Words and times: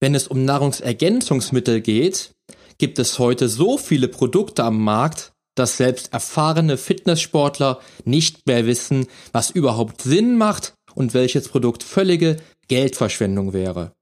Wenn 0.00 0.14
es 0.14 0.28
um 0.28 0.44
Nahrungsergänzungsmittel 0.44 1.80
geht, 1.80 2.30
gibt 2.78 2.98
es 2.98 3.18
heute 3.18 3.48
so 3.48 3.78
viele 3.78 4.08
Produkte 4.08 4.62
am 4.62 4.82
Markt, 4.82 5.32
dass 5.56 5.76
selbst 5.76 6.12
erfahrene 6.12 6.76
Fitnesssportler 6.76 7.80
nicht 8.04 8.46
mehr 8.46 8.66
wissen, 8.66 9.06
was 9.32 9.50
überhaupt 9.50 10.02
Sinn 10.02 10.36
macht 10.36 10.74
und 10.94 11.14
welches 11.14 11.48
Produkt 11.48 11.82
völlige 11.82 12.36
Geldverschwendung 12.68 13.52
wäre. 13.52 13.92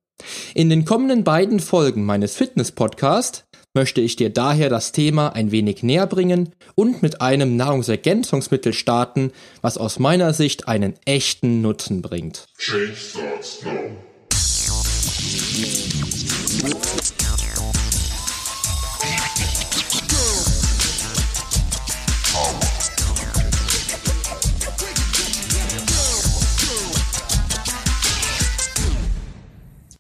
In 0.55 0.69
den 0.69 0.85
kommenden 0.85 1.25
beiden 1.25 1.61
Folgen 1.61 2.05
meines 2.05 2.37
Fitness-Podcasts 2.37 3.45
möchte 3.75 4.01
ich 4.01 4.17
dir 4.17 4.31
daher 4.31 4.69
das 4.69 4.93
Thema 4.93 5.31
ein 5.31 5.51
wenig 5.51 5.83
näher 5.83 6.07
bringen 6.07 6.55
und 6.75 7.03
mit 7.03 7.21
einem 7.21 7.57
Nahrungsergänzungsmittel 7.57 8.73
starten, 8.73 9.33
was 9.63 9.79
aus 9.79 9.99
meiner 9.99 10.33
Sicht 10.33 10.69
einen 10.69 10.95
echten 11.05 11.63
Nutzen 11.63 12.03
bringt. 12.03 12.47
Change 12.59 12.97
starts 12.97 13.63
now. 13.63 14.06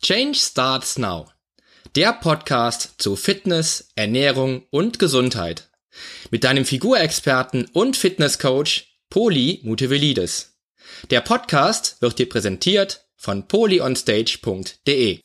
Change 0.06 0.38
Starts 0.38 0.98
Now. 0.98 1.26
Der 1.96 2.12
Podcast 2.12 2.94
zu 2.98 3.16
Fitness, 3.16 3.88
Ernährung 3.96 4.62
und 4.70 5.00
Gesundheit. 5.00 5.68
Mit 6.30 6.44
deinem 6.44 6.64
Figurexperten 6.64 7.68
und 7.72 7.96
Fitnesscoach 7.96 9.00
Poli 9.10 9.62
Mutevelidis. 9.64 10.60
Der 11.10 11.22
Podcast 11.22 11.96
wird 12.02 12.20
dir 12.20 12.28
präsentiert 12.28 13.08
von 13.16 13.48
polyonstage.de. 13.48 15.22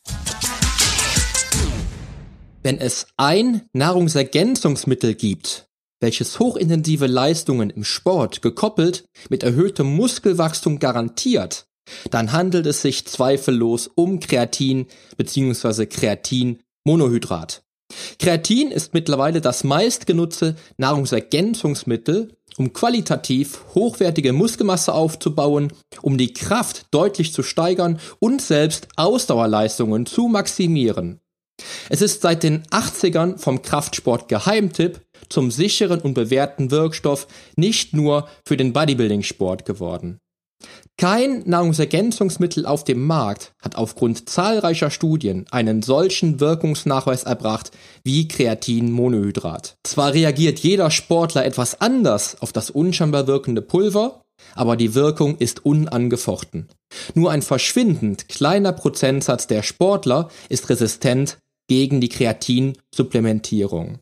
Wenn 2.64 2.80
es 2.80 3.06
ein 3.18 3.70
Nahrungsergänzungsmittel 3.74 5.14
gibt, 5.14 5.68
welches 6.00 6.40
hochintensive 6.40 7.06
Leistungen 7.06 7.70
im 7.70 7.84
Sport 7.84 8.42
gekoppelt 8.42 9.06
mit 9.30 9.44
erhöhtem 9.44 9.96
Muskelwachstum 9.96 10.80
garantiert, 10.80 11.68
dann 12.10 12.32
handelt 12.32 12.66
es 12.66 12.82
sich 12.82 13.06
zweifellos 13.06 13.90
um 13.94 14.20
Kreatin 14.20 14.88
bzw. 15.18 15.86
Kreatinmonohydrat. 15.86 17.64
Kreatin 18.20 18.72
ist 18.72 18.94
mittlerweile 18.94 19.42
das 19.42 19.64
meistgenutzte 19.64 20.56
Nahrungsergänzungsmittel, 20.78 22.36
um 22.58 22.74
qualitativ 22.74 23.62
hochwertige 23.76 24.34
Muskelmasse 24.34 24.94
aufzubauen, 24.94 25.74
um 26.02 26.18
die 26.18 26.34
Kraft 26.34 26.86
deutlich 26.92 27.34
zu 27.34 27.44
steigern 27.44 28.00
und 28.20 28.42
selbst 28.42 28.88
Ausdauerleistungen 28.96 30.06
zu 30.06 30.28
maximieren. 30.28 31.20
Es 31.90 32.02
ist 32.02 32.22
seit 32.22 32.44
den 32.44 32.64
80ern 32.64 33.38
vom 33.38 33.62
Kraftsport 33.62 34.28
Geheimtipp 34.28 35.02
zum 35.30 35.52
sicheren 35.52 36.02
und 36.02 36.14
bewährten 36.14 36.72
Wirkstoff 36.72 37.28
nicht 37.56 37.94
nur 37.94 38.28
für 38.46 38.58
den 38.58 38.74
Bodybuilding-Sport 38.74 39.66
geworden. 39.66 40.20
Kein 41.02 41.42
Nahrungsergänzungsmittel 41.48 42.68
auf 42.68 42.84
dem 42.84 43.08
Markt 43.08 43.54
hat 43.60 43.76
aufgrund 43.76 44.30
zahlreicher 44.30 44.92
Studien 44.92 45.48
einen 45.50 45.82
solchen 45.82 46.40
Wirkungsnachweis 46.40 47.24
erbracht 47.24 47.72
wie 48.04 48.28
Kreatinmonohydrat. 48.28 49.78
Zwar 49.84 50.14
reagiert 50.14 50.60
jeder 50.60 50.92
Sportler 50.92 51.44
etwas 51.44 51.82
anders 51.82 52.40
auf 52.40 52.54
das 52.54 52.70
unscheinbar 52.70 53.26
wirkende 53.26 53.64
Pulver, 53.64 54.22
aber 54.54 54.78
die 54.78 54.94
Wirkung 54.94 55.38
ist 55.40 55.66
unangefochten. 55.66 56.68
Nur 57.16 57.32
ein 57.32 57.42
verschwindend 57.42 58.30
kleiner 58.30 58.72
Prozentsatz 58.72 59.48
der 59.48 59.64
Sportler 59.64 60.30
ist 60.50 60.70
resistent 60.70 61.40
gegen 61.68 62.00
die 62.00 62.10
Kreatinsupplementierung. 62.10 63.98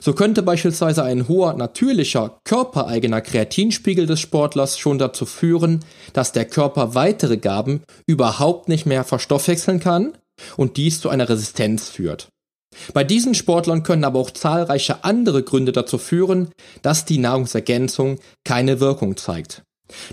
So 0.00 0.12
könnte 0.12 0.42
beispielsweise 0.42 1.02
ein 1.02 1.28
hoher 1.28 1.54
natürlicher 1.54 2.38
körpereigener 2.44 3.20
Kreatinspiegel 3.20 4.06
des 4.06 4.20
Sportlers 4.20 4.78
schon 4.78 4.98
dazu 4.98 5.26
führen, 5.26 5.80
dass 6.12 6.32
der 6.32 6.44
Körper 6.44 6.94
weitere 6.94 7.36
Gaben 7.36 7.82
überhaupt 8.06 8.68
nicht 8.68 8.86
mehr 8.86 9.04
verstoffwechseln 9.04 9.80
kann 9.80 10.12
und 10.56 10.76
dies 10.76 11.00
zu 11.00 11.08
einer 11.08 11.28
Resistenz 11.28 11.88
führt. 11.88 12.28
Bei 12.94 13.04
diesen 13.04 13.34
Sportlern 13.34 13.82
können 13.82 14.04
aber 14.04 14.20
auch 14.20 14.30
zahlreiche 14.30 15.04
andere 15.04 15.42
Gründe 15.42 15.72
dazu 15.72 15.98
führen, 15.98 16.50
dass 16.82 17.04
die 17.04 17.18
Nahrungsergänzung 17.18 18.18
keine 18.44 18.80
Wirkung 18.80 19.16
zeigt. 19.16 19.62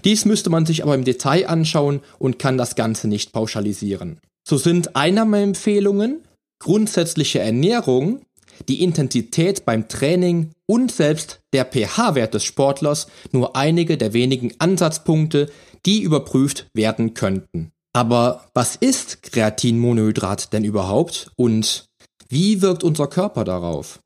Dies 0.03 0.25
müsste 0.25 0.49
man 0.49 0.65
sich 0.65 0.83
aber 0.83 0.95
im 0.95 1.03
Detail 1.03 1.47
anschauen 1.47 2.01
und 2.17 2.39
kann 2.39 2.57
das 2.57 2.75
Ganze 2.75 3.07
nicht 3.07 3.31
pauschalisieren. 3.31 4.19
So 4.47 4.57
sind 4.57 4.95
Einnahmeempfehlungen, 4.95 6.23
grundsätzliche 6.59 7.39
Ernährung 7.39 8.21
die 8.67 8.83
Intensität 8.83 9.65
beim 9.65 9.87
Training 9.87 10.51
und 10.65 10.91
selbst 10.91 11.39
der 11.53 11.65
pH-Wert 11.65 12.33
des 12.33 12.43
Sportlers 12.43 13.07
nur 13.31 13.55
einige 13.55 13.97
der 13.97 14.13
wenigen 14.13 14.53
Ansatzpunkte, 14.59 15.49
die 15.85 16.01
überprüft 16.01 16.67
werden 16.73 17.13
könnten. 17.13 17.71
Aber 17.93 18.45
was 18.53 18.75
ist 18.75 19.23
Kreatinmonohydrat 19.23 20.53
denn 20.53 20.63
überhaupt 20.63 21.31
und 21.35 21.85
wie 22.29 22.61
wirkt 22.61 22.83
unser 22.83 23.07
Körper 23.07 23.43
darauf? 23.43 23.99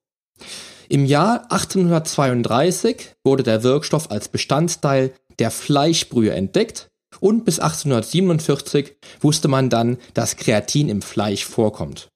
Im 0.88 1.06
Jahr 1.06 1.52
1832 1.52 3.16
wurde 3.24 3.44
der 3.44 3.64
Wirkstoff 3.64 4.12
als 4.12 4.28
Bestandteil 4.28 5.14
der 5.40 5.52
Fleischbrühe 5.52 6.32
entdeckt 6.32 6.90
und 7.20 7.46
bis 7.46 7.60
1847 7.60 8.96
wusste 9.20 9.48
man 9.48 9.70
dann, 9.70 9.98
dass 10.14 10.38
Kreatin 10.38 10.90
im 10.90 11.02
Fleisch 11.02 11.46
vorkommt. 11.46 12.10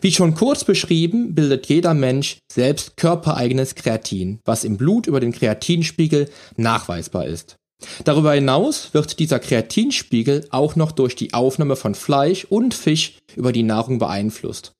Wie 0.00 0.12
schon 0.12 0.34
kurz 0.34 0.64
beschrieben, 0.64 1.34
bildet 1.34 1.66
jeder 1.66 1.94
Mensch 1.94 2.38
selbst 2.50 2.96
körpereigenes 2.96 3.74
Kreatin, 3.74 4.40
was 4.44 4.64
im 4.64 4.76
Blut 4.76 5.06
über 5.06 5.20
den 5.20 5.32
Kreatinspiegel 5.32 6.30
nachweisbar 6.56 7.26
ist. 7.26 7.56
Darüber 8.04 8.32
hinaus 8.32 8.92
wird 8.92 9.18
dieser 9.18 9.38
Kreatinspiegel 9.38 10.46
auch 10.50 10.76
noch 10.76 10.92
durch 10.92 11.14
die 11.14 11.32
Aufnahme 11.32 11.76
von 11.76 11.94
Fleisch 11.94 12.44
und 12.44 12.74
Fisch 12.74 13.18
über 13.36 13.52
die 13.52 13.62
Nahrung 13.62 13.98
beeinflusst. 13.98 14.72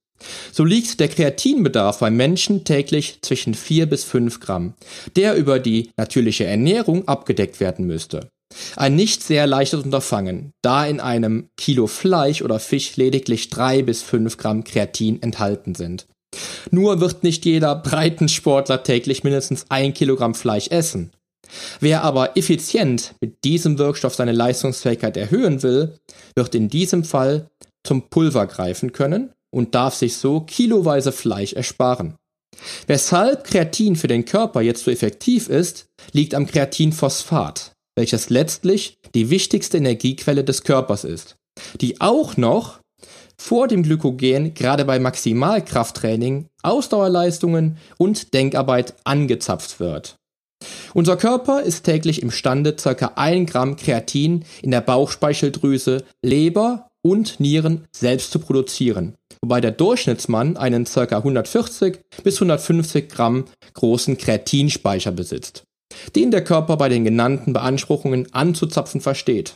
So 0.50 0.65
liegt 0.65 0.99
der 0.99 1.09
Kreatinbedarf 1.09 2.00
beim 2.00 2.17
Menschen 2.17 2.65
täglich 2.65 3.19
zwischen 3.22 3.55
4 3.55 3.87
bis 3.87 4.03
5 4.03 4.41
Gramm, 4.41 4.75
der 5.15 5.37
über 5.37 5.61
die 5.61 5.91
natürliche 5.97 6.44
Ernährung 6.44 7.06
abgedeckt 7.06 7.61
werden 7.61 7.87
müsste. 7.87 8.28
Ein 8.76 8.97
nicht 8.97 9.22
sehr 9.22 9.47
leichtes 9.47 9.82
Unterfangen, 9.82 10.53
da 10.62 10.86
in 10.86 11.00
einem 11.00 11.48
Kilo 11.56 11.86
Fleisch 11.86 12.42
oder 12.42 12.59
Fisch 12.59 12.97
lediglich 12.97 13.50
drei 13.50 13.82
bis 13.82 14.03
fünf 14.03 14.36
Gramm 14.36 14.64
Kreatin 14.64 15.22
enthalten 15.22 15.75
sind. 15.75 16.06
Nur 16.70 17.00
wird 17.00 17.22
nicht 17.22 17.44
jeder 17.44 17.75
Breitensportler 17.76 18.82
täglich 18.82 19.25
mindestens 19.25 19.66
ein 19.69 19.94
Kilogramm 19.94 20.34
Fleisch 20.34 20.69
essen. 20.69 21.10
Wer 21.81 22.04
aber 22.04 22.37
effizient 22.37 23.14
mit 23.20 23.44
diesem 23.44 23.78
Wirkstoff 23.78 24.14
seine 24.14 24.32
Leistungsfähigkeit 24.32 25.16
erhöhen 25.16 25.62
will, 25.62 25.98
wird 26.34 26.54
in 26.54 26.69
diesem 26.69 27.04
Fall 27.04 27.48
zum 27.87 28.08
Pulver 28.10 28.47
greifen 28.47 28.92
können 28.92 29.32
und 29.50 29.75
darf 29.75 29.94
sich 29.94 30.16
so 30.16 30.41
kiloweise 30.41 31.12
Fleisch 31.12 31.54
ersparen. 31.54 32.16
Weshalb 32.87 33.44
Kreatin 33.44 33.97
für 33.97 34.08
den 34.08 34.25
Körper 34.25 34.60
jetzt 34.60 34.84
so 34.84 34.91
effektiv 34.91 35.48
ist, 35.48 35.87
liegt 36.12 36.34
am 36.34 36.47
Kreatinphosphat, 36.47 37.72
welches 37.98 38.31
letztlich 38.31 38.97
die 39.16 39.28
wichtigste 39.28 39.76
Energiequelle 39.76 40.44
des 40.44 40.62
Körpers 40.62 41.03
ist, 41.03 41.34
die 41.81 42.00
auch 42.00 42.36
noch 42.36 42.78
vor 43.36 43.66
dem 43.66 43.82
Glykogen 43.82 44.54
gerade 44.54 44.84
bei 44.84 45.00
Maximalkrafttraining, 45.00 46.47
Ausdauerleistungen 46.62 47.76
und 47.98 48.34
Denkarbeit 48.34 48.94
angezapft 49.03 49.81
wird. 49.81 50.14
Unser 50.94 51.16
Körper 51.16 51.62
ist 51.62 51.82
täglich 51.82 52.22
imstande, 52.22 52.75
ca. 52.75 53.12
1 53.16 53.50
Gramm 53.50 53.76
Kreatin 53.76 54.44
in 54.62 54.70
der 54.70 54.81
Bauchspeicheldrüse, 54.81 56.04
Leber 56.25 56.91
und 57.03 57.41
Nieren 57.41 57.88
selbst 57.91 58.31
zu 58.31 58.38
produzieren, 58.38 59.14
wobei 59.41 59.60
der 59.60 59.72
Durchschnittsmann 59.72 60.56
einen 60.56 60.84
ca. 60.84 61.17
140 61.17 61.99
bis 62.23 62.37
150 62.37 63.08
Gramm 63.08 63.46
großen 63.75 64.19
Kreatinspeicher 64.19 65.11
besitzt 65.11 65.64
den 66.15 66.31
der 66.31 66.45
Körper 66.45 66.77
bei 66.77 66.89
den 66.89 67.05
genannten 67.05 67.53
Beanspruchungen 67.53 68.33
anzuzapfen 68.33 69.00
versteht. 69.00 69.55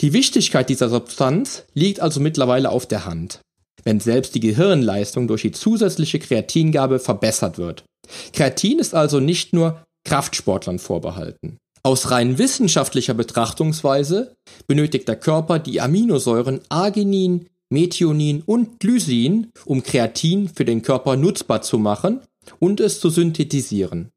Die 0.00 0.12
Wichtigkeit 0.12 0.68
dieser 0.68 0.88
Substanz 0.88 1.64
liegt 1.74 2.00
also 2.00 2.20
mittlerweile 2.20 2.70
auf 2.70 2.86
der 2.86 3.04
Hand, 3.04 3.40
wenn 3.84 4.00
selbst 4.00 4.34
die 4.34 4.40
Gehirnleistung 4.40 5.26
durch 5.26 5.42
die 5.42 5.52
zusätzliche 5.52 6.18
Kreatingabe 6.18 6.98
verbessert 6.98 7.58
wird. 7.58 7.84
Kreatin 8.32 8.78
ist 8.78 8.94
also 8.94 9.20
nicht 9.20 9.52
nur 9.52 9.82
Kraftsportlern 10.04 10.78
vorbehalten. 10.78 11.58
Aus 11.82 12.10
rein 12.10 12.38
wissenschaftlicher 12.38 13.14
Betrachtungsweise 13.14 14.34
benötigt 14.66 15.08
der 15.08 15.16
Körper 15.16 15.58
die 15.58 15.80
Aminosäuren 15.80 16.60
Arginin, 16.68 17.46
Methionin 17.70 18.42
und 18.44 18.80
Glysin, 18.80 19.48
um 19.64 19.82
Kreatin 19.82 20.48
für 20.48 20.64
den 20.64 20.82
Körper 20.82 21.16
nutzbar 21.16 21.62
zu 21.62 21.78
machen 21.78 22.20
und 22.58 22.80
es 22.80 23.00
zu 23.00 23.10
synthetisieren. 23.10 24.10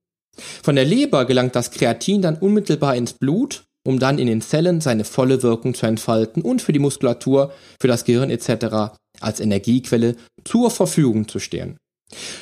Von 0.63 0.75
der 0.75 0.86
Leber 0.86 1.25
gelangt 1.25 1.56
das 1.56 1.72
Kreatin 1.72 2.22
dann 2.22 2.38
unmittelbar 2.38 2.95
ins 2.95 3.13
Blut 3.13 3.63
um 3.83 4.00
dann 4.00 4.19
in 4.19 4.28
den 4.28 4.42
Zellen 4.42 4.81
seine 4.81 5.04
volle 5.04 5.44
Wirkung 5.44 5.74
zu 5.74 5.86
entfalten 5.86 6.42
und 6.42 6.62
für 6.62 6.74
die 6.74 6.80
Muskulatur, 6.80 7.51
für 7.80 7.88
das 7.88 8.06
Gehirn 8.06 8.30
etc. 8.30 8.95
als 9.19 9.39
Energiequelle 9.39 10.16
zur 10.44 10.69
Verfügung 10.69 11.28
zu 11.28 11.39
stehen. 11.39 11.78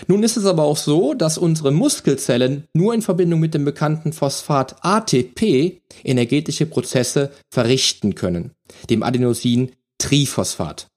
Nun 0.07 0.24
ist 0.24 0.36
es 0.36 0.45
aber 0.45 0.63
auch 0.63 0.77
so, 0.77 1.13
dass 1.13 1.38
unsere 1.38 1.71
Muskelzellen 1.71 2.63
nur 2.74 2.94
in 2.95 3.03
Verbindung 3.03 3.39
mit 3.39 3.53
dem 3.53 3.65
bekannten 3.65 4.13
Phosphat 4.13 4.75
ATP 4.83 5.80
energetische 6.03 6.65
Prozesse 6.65 7.31
verrichten 7.53 8.15
können, 8.15 8.51
dem 8.89 9.03
Adenosin-Triphosphat. 9.03 10.88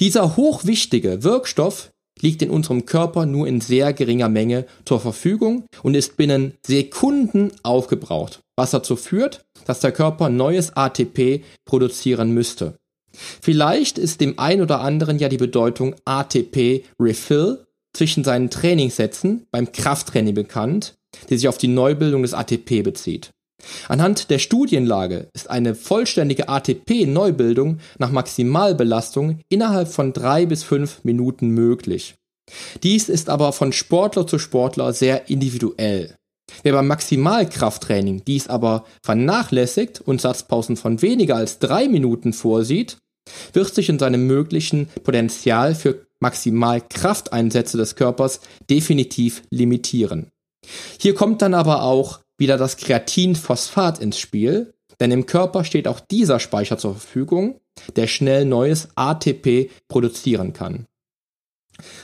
Dieser 0.00 0.36
hochwichtige 0.36 1.22
Wirkstoff 1.22 1.90
liegt 2.20 2.42
in 2.42 2.50
unserem 2.50 2.86
Körper 2.86 3.26
nur 3.26 3.46
in 3.46 3.60
sehr 3.60 3.92
geringer 3.92 4.28
Menge 4.28 4.66
zur 4.84 5.00
Verfügung 5.00 5.64
und 5.82 5.94
ist 5.94 6.16
binnen 6.16 6.54
Sekunden 6.66 7.52
aufgebraucht, 7.62 8.40
was 8.56 8.70
dazu 8.70 8.96
führt, 8.96 9.44
dass 9.66 9.80
der 9.80 9.92
Körper 9.92 10.28
neues 10.28 10.76
ATP 10.76 11.44
produzieren 11.64 12.32
müsste. 12.32 12.78
Vielleicht 13.12 13.98
ist 13.98 14.20
dem 14.20 14.38
ein 14.38 14.60
oder 14.60 14.80
anderen 14.80 15.18
ja 15.18 15.28
die 15.28 15.38
Bedeutung 15.38 15.94
ATP 16.04 16.84
Refill 17.00 17.66
zwischen 17.92 18.22
seinen 18.22 18.50
Trainingssätzen 18.50 19.46
beim 19.50 19.72
Krafttraining 19.72 20.34
bekannt, 20.34 20.94
die 21.28 21.36
sich 21.36 21.48
auf 21.48 21.58
die 21.58 21.68
Neubildung 21.68 22.22
des 22.22 22.34
ATP 22.34 22.82
bezieht. 22.82 23.30
Anhand 23.88 24.30
der 24.30 24.38
Studienlage 24.38 25.28
ist 25.34 25.50
eine 25.50 25.74
vollständige 25.74 26.48
ATP-Neubildung 26.48 27.78
nach 27.98 28.10
Maximalbelastung 28.10 29.40
innerhalb 29.48 29.88
von 29.88 30.12
drei 30.12 30.46
bis 30.46 30.62
fünf 30.62 31.04
Minuten 31.04 31.50
möglich. 31.50 32.14
Dies 32.82 33.08
ist 33.08 33.28
aber 33.28 33.52
von 33.52 33.72
Sportler 33.72 34.26
zu 34.26 34.38
Sportler 34.38 34.92
sehr 34.92 35.28
individuell. 35.28 36.14
Wer 36.62 36.72
beim 36.72 36.86
Maximalkrafttraining 36.86 38.24
dies 38.24 38.48
aber 38.48 38.84
vernachlässigt 39.04 40.00
und 40.00 40.20
Satzpausen 40.20 40.76
von 40.76 41.02
weniger 41.02 41.36
als 41.36 41.58
drei 41.58 41.88
Minuten 41.88 42.32
vorsieht, 42.32 42.96
wird 43.52 43.74
sich 43.74 43.88
in 43.88 43.98
seinem 43.98 44.26
möglichen 44.26 44.88
Potenzial 45.04 45.74
für 45.74 46.06
Maximalkrafteinsätze 46.20 47.76
des 47.76 47.96
Körpers 47.96 48.40
definitiv 48.70 49.42
limitieren. 49.50 50.30
Hier 50.98 51.14
kommt 51.14 51.42
dann 51.42 51.54
aber 51.54 51.82
auch 51.82 52.20
wieder 52.38 52.56
das 52.56 52.76
Kreatinphosphat 52.76 53.98
ins 53.98 54.18
Spiel, 54.18 54.72
denn 55.00 55.10
im 55.10 55.26
Körper 55.26 55.64
steht 55.64 55.86
auch 55.86 56.00
dieser 56.00 56.40
Speicher 56.40 56.78
zur 56.78 56.94
Verfügung, 56.94 57.60
der 57.96 58.06
schnell 58.06 58.44
neues 58.44 58.88
ATP 58.94 59.70
produzieren 59.88 60.52
kann. 60.52 60.86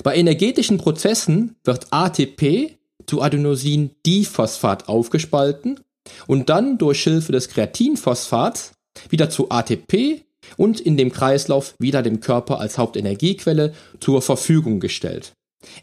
Bei 0.02 0.14
energetischen 0.16 0.78
Prozessen 0.78 1.56
wird 1.64 1.88
ATP 1.90 2.76
zu 3.06 3.22
Adenosin-Diphosphat 3.22 4.88
aufgespalten 4.88 5.80
und 6.26 6.48
dann 6.48 6.78
durch 6.78 7.02
Hilfe 7.02 7.32
des 7.32 7.48
Kreatinphosphats 7.48 8.72
wieder 9.08 9.30
zu 9.30 9.50
ATP 9.50 10.24
und 10.56 10.80
in 10.80 10.96
dem 10.96 11.10
Kreislauf 11.10 11.74
wieder 11.78 12.02
dem 12.02 12.20
Körper 12.20 12.60
als 12.60 12.78
Hauptenergiequelle 12.78 13.74
zur 14.00 14.22
Verfügung 14.22 14.78
gestellt. 14.78 15.32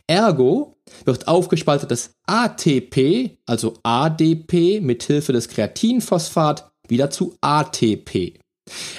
Ergo 0.07 0.77
wird 1.05 1.27
aufgespaltetes 1.27 2.15
ATP, 2.25 3.37
also 3.45 3.73
ADP, 3.83 4.81
mit 4.81 5.03
Hilfe 5.03 5.33
des 5.33 5.47
Kreatinphosphat 5.47 6.71
wieder 6.87 7.09
zu 7.09 7.35
ATP. 7.41 8.39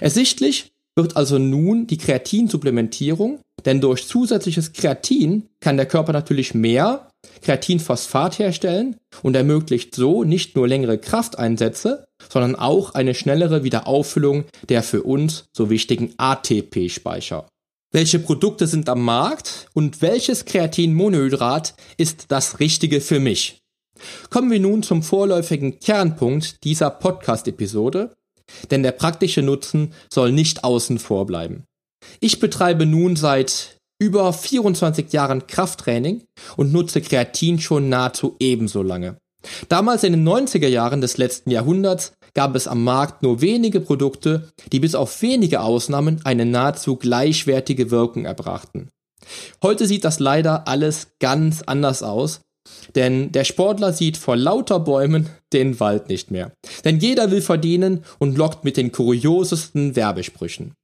Ersichtlich 0.00 0.72
wird 0.96 1.16
also 1.16 1.38
nun 1.38 1.86
die 1.86 1.98
Kreatinsupplementierung, 1.98 3.40
denn 3.64 3.80
durch 3.80 4.06
zusätzliches 4.06 4.72
Kreatin 4.72 5.48
kann 5.60 5.76
der 5.76 5.86
Körper 5.86 6.12
natürlich 6.12 6.54
mehr 6.54 7.08
Kreatinphosphat 7.42 8.38
herstellen 8.38 8.96
und 9.22 9.36
ermöglicht 9.36 9.94
so 9.94 10.24
nicht 10.24 10.56
nur 10.56 10.66
längere 10.66 10.98
Krafteinsätze, 10.98 12.04
sondern 12.28 12.56
auch 12.56 12.94
eine 12.94 13.14
schnellere 13.14 13.64
Wiederauffüllung 13.64 14.44
der 14.68 14.82
für 14.82 15.02
uns 15.02 15.46
so 15.52 15.70
wichtigen 15.70 16.14
ATP-Speicher. 16.16 17.46
Welche 17.94 18.18
Produkte 18.18 18.66
sind 18.66 18.88
am 18.88 19.04
Markt 19.04 19.68
und 19.74 20.00
welches 20.00 20.46
Kreatinmonohydrat 20.46 21.74
ist 21.98 22.24
das 22.28 22.58
Richtige 22.58 23.02
für 23.02 23.20
mich? 23.20 23.58
Kommen 24.30 24.50
wir 24.50 24.60
nun 24.60 24.82
zum 24.82 25.02
vorläufigen 25.02 25.78
Kernpunkt 25.78 26.64
dieser 26.64 26.88
Podcast-Episode, 26.88 28.14
denn 28.70 28.82
der 28.82 28.92
praktische 28.92 29.42
Nutzen 29.42 29.92
soll 30.10 30.32
nicht 30.32 30.64
außen 30.64 30.98
vor 30.98 31.26
bleiben. 31.26 31.64
Ich 32.18 32.40
betreibe 32.40 32.86
nun 32.86 33.14
seit 33.14 33.76
über 34.00 34.32
24 34.32 35.12
Jahren 35.12 35.46
Krafttraining 35.46 36.24
und 36.56 36.72
nutze 36.72 37.02
Kreatin 37.02 37.60
schon 37.60 37.90
nahezu 37.90 38.36
ebenso 38.40 38.82
lange. 38.82 39.18
Damals 39.68 40.02
in 40.02 40.14
den 40.14 40.26
90er 40.26 40.68
Jahren 40.68 41.02
des 41.02 41.18
letzten 41.18 41.50
Jahrhunderts 41.50 42.14
gab 42.34 42.56
es 42.56 42.66
am 42.66 42.84
Markt 42.84 43.22
nur 43.22 43.40
wenige 43.40 43.80
Produkte, 43.80 44.48
die 44.72 44.80
bis 44.80 44.94
auf 44.94 45.20
wenige 45.22 45.60
Ausnahmen 45.60 46.20
eine 46.24 46.46
nahezu 46.46 46.96
gleichwertige 46.96 47.90
Wirkung 47.90 48.24
erbrachten. 48.24 48.88
Heute 49.62 49.86
sieht 49.86 50.04
das 50.04 50.18
leider 50.18 50.66
alles 50.66 51.08
ganz 51.20 51.62
anders 51.62 52.02
aus, 52.02 52.40
denn 52.94 53.32
der 53.32 53.44
Sportler 53.44 53.92
sieht 53.92 54.16
vor 54.16 54.36
lauter 54.36 54.80
Bäumen 54.80 55.28
den 55.52 55.80
Wald 55.80 56.08
nicht 56.08 56.30
mehr. 56.30 56.52
Denn 56.84 56.98
jeder 56.98 57.30
will 57.30 57.42
verdienen 57.42 58.04
und 58.18 58.36
lockt 58.38 58.64
mit 58.64 58.76
den 58.76 58.92
kuriosesten 58.92 59.96
Werbesprüchen. 59.96 60.74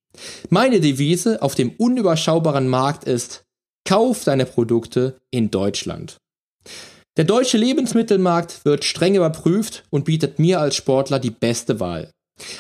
Meine 0.51 0.81
Devise 0.81 1.43
auf 1.43 1.55
dem 1.55 1.71
unüberschaubaren 1.71 2.69
Markt 2.69 3.05
ist, 3.05 3.45
kauf 3.85 4.25
deine 4.25 4.47
Produkte 4.47 5.19
in 5.31 5.51
Deutschland. 5.51 6.19
Der 7.19 7.25
deutsche 7.25 7.59
Lebensmittelmarkt 7.59 8.65
wird 8.65 8.85
streng 8.85 9.17
überprüft 9.17 9.83
und 9.91 10.05
bietet 10.05 10.39
mir 10.39 10.61
als 10.61 10.77
Sportler 10.77 11.19
die 11.19 11.33
beste 11.33 11.81
Wahl. 11.81 12.13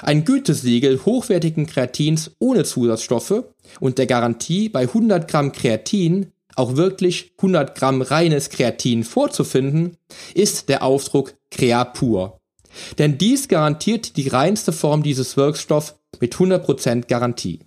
Ein 0.02 0.24
Gütesiegel 0.24 0.98
hochwertigen 1.06 1.68
Kreatins 1.68 2.32
ohne 2.40 2.64
Zusatzstoffe 2.64 3.44
und 3.78 3.98
der 3.98 4.06
Garantie 4.06 4.68
bei 4.68 4.80
100 4.80 5.28
Gramm 5.28 5.52
Kreatin 5.52 6.32
auch 6.56 6.74
wirklich 6.74 7.34
100 7.38 7.76
Gramm 7.76 8.02
reines 8.02 8.50
Kreatin 8.50 9.04
vorzufinden, 9.04 9.96
ist 10.34 10.68
der 10.68 10.82
Aufdruck 10.82 11.34
Creapur. 11.52 12.40
Denn 12.98 13.16
dies 13.16 13.46
garantiert 13.46 14.16
die 14.16 14.26
reinste 14.26 14.72
Form 14.72 15.04
dieses 15.04 15.36
Wirkstoffs 15.36 15.94
mit 16.18 16.34
100% 16.34 17.06
Garantie. 17.06 17.60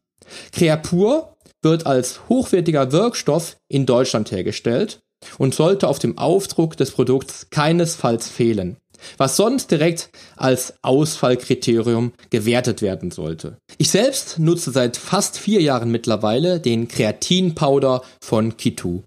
Creapur 0.51 1.38
wird 1.61 1.85
als 1.85 2.27
hochwertiger 2.27 2.91
Wirkstoff 2.91 3.55
in 3.69 3.85
Deutschland 3.85 4.29
hergestellt 4.31 5.00
und 5.38 5.56
sollte 5.56 5.88
auf 5.88 6.00
dem 6.00 6.18
Aufdruck 6.18 6.77
des 6.77 6.91
Produkts 6.91 7.47
keinesfalls 7.50 8.27
fehlen, 8.27 8.77
was 9.18 9.38
sonst 9.38 9.71
direkt 9.71 10.09
als 10.35 10.73
Ausfallkriterium 10.81 12.13
gewertet 12.29 12.81
werden 12.81 13.12
sollte. 13.12 13.57
Ich 13.77 13.91
selbst 13.91 14.39
nutze 14.39 14.71
seit 14.71 14.97
fast 14.97 15.38
vier 15.38 15.62
Jahren 15.62 15.91
mittlerweile 15.91 16.59
den 16.59 16.88
Kreatinpowder 16.88 18.01
von 18.21 18.57
Kitu 18.57 19.01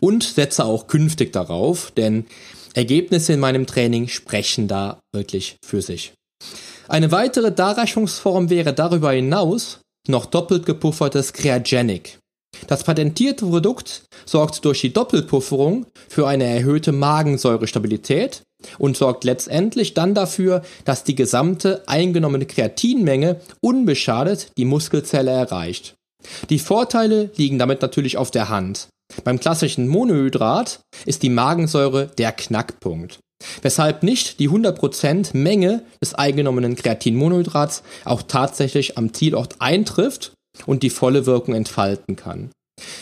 und 0.00 0.22
setze 0.22 0.64
auch 0.64 0.86
künftig 0.86 1.32
darauf, 1.32 1.90
denn 1.90 2.26
Ergebnisse 2.74 3.32
in 3.32 3.40
meinem 3.40 3.66
Training 3.66 4.08
sprechen 4.08 4.68
da 4.68 5.00
wirklich 5.12 5.56
für 5.64 5.82
sich. 5.82 6.12
Eine 6.88 7.12
weitere 7.12 7.52
Darreichungsform 7.52 8.50
wäre 8.50 8.72
darüber 8.72 9.12
hinaus 9.12 9.80
noch 10.06 10.26
doppelt 10.26 10.64
gepuffertes 10.64 11.32
Creagenic. 11.32 12.18
Das 12.66 12.84
patentierte 12.84 13.46
Produkt 13.46 14.02
sorgt 14.26 14.64
durch 14.64 14.80
die 14.80 14.92
Doppelpufferung 14.92 15.86
für 16.08 16.26
eine 16.26 16.44
erhöhte 16.44 16.92
Magensäurestabilität 16.92 18.42
und 18.78 18.96
sorgt 18.96 19.24
letztendlich 19.24 19.94
dann 19.94 20.14
dafür, 20.14 20.62
dass 20.84 21.04
die 21.04 21.14
gesamte 21.14 21.82
eingenommene 21.86 22.46
Kreatinmenge 22.46 23.40
unbeschadet 23.60 24.52
die 24.58 24.64
Muskelzelle 24.64 25.30
erreicht. 25.30 25.94
Die 26.50 26.58
Vorteile 26.58 27.30
liegen 27.36 27.58
damit 27.58 27.80
natürlich 27.80 28.16
auf 28.16 28.30
der 28.30 28.48
Hand. 28.48 28.88
Beim 29.24 29.40
klassischen 29.40 29.88
Monohydrat 29.88 30.80
ist 31.06 31.22
die 31.22 31.30
Magensäure 31.30 32.08
der 32.18 32.32
Knackpunkt, 32.32 33.20
weshalb 33.62 34.02
nicht 34.02 34.40
die 34.40 34.50
100% 34.50 35.36
Menge 35.36 35.84
des 36.02 36.14
eingenommenen 36.14 36.76
Kreatinmonohydrats 36.76 37.82
auch 38.04 38.22
tatsächlich 38.22 38.98
am 38.98 39.14
Zielort 39.14 39.56
eintrifft 39.60 40.32
und 40.66 40.82
die 40.82 40.90
volle 40.90 41.26
Wirkung 41.26 41.54
entfalten 41.54 42.16
kann. 42.16 42.50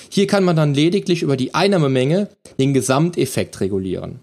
Hier 0.09 0.27
kann 0.27 0.45
man 0.45 0.57
dann 0.57 0.75
lediglich 0.75 1.23
über 1.23 1.37
die 1.37 1.55
Einnahmemenge 1.55 2.29
den 2.59 2.75
Gesamteffekt 2.75 3.61
regulieren. 3.61 4.21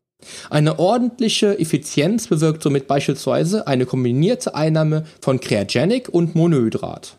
Eine 0.50 0.80
ordentliche 0.80 1.60
Effizienz 1.60 2.28
bewirkt 2.28 2.64
somit 2.64 2.88
beispielsweise 2.88 3.68
eine 3.68 3.86
kombinierte 3.86 4.56
Einnahme 4.56 5.06
von 5.22 5.40
Creagenic 5.40 6.10
und 6.10 6.36
Monohydrat. 6.36 7.18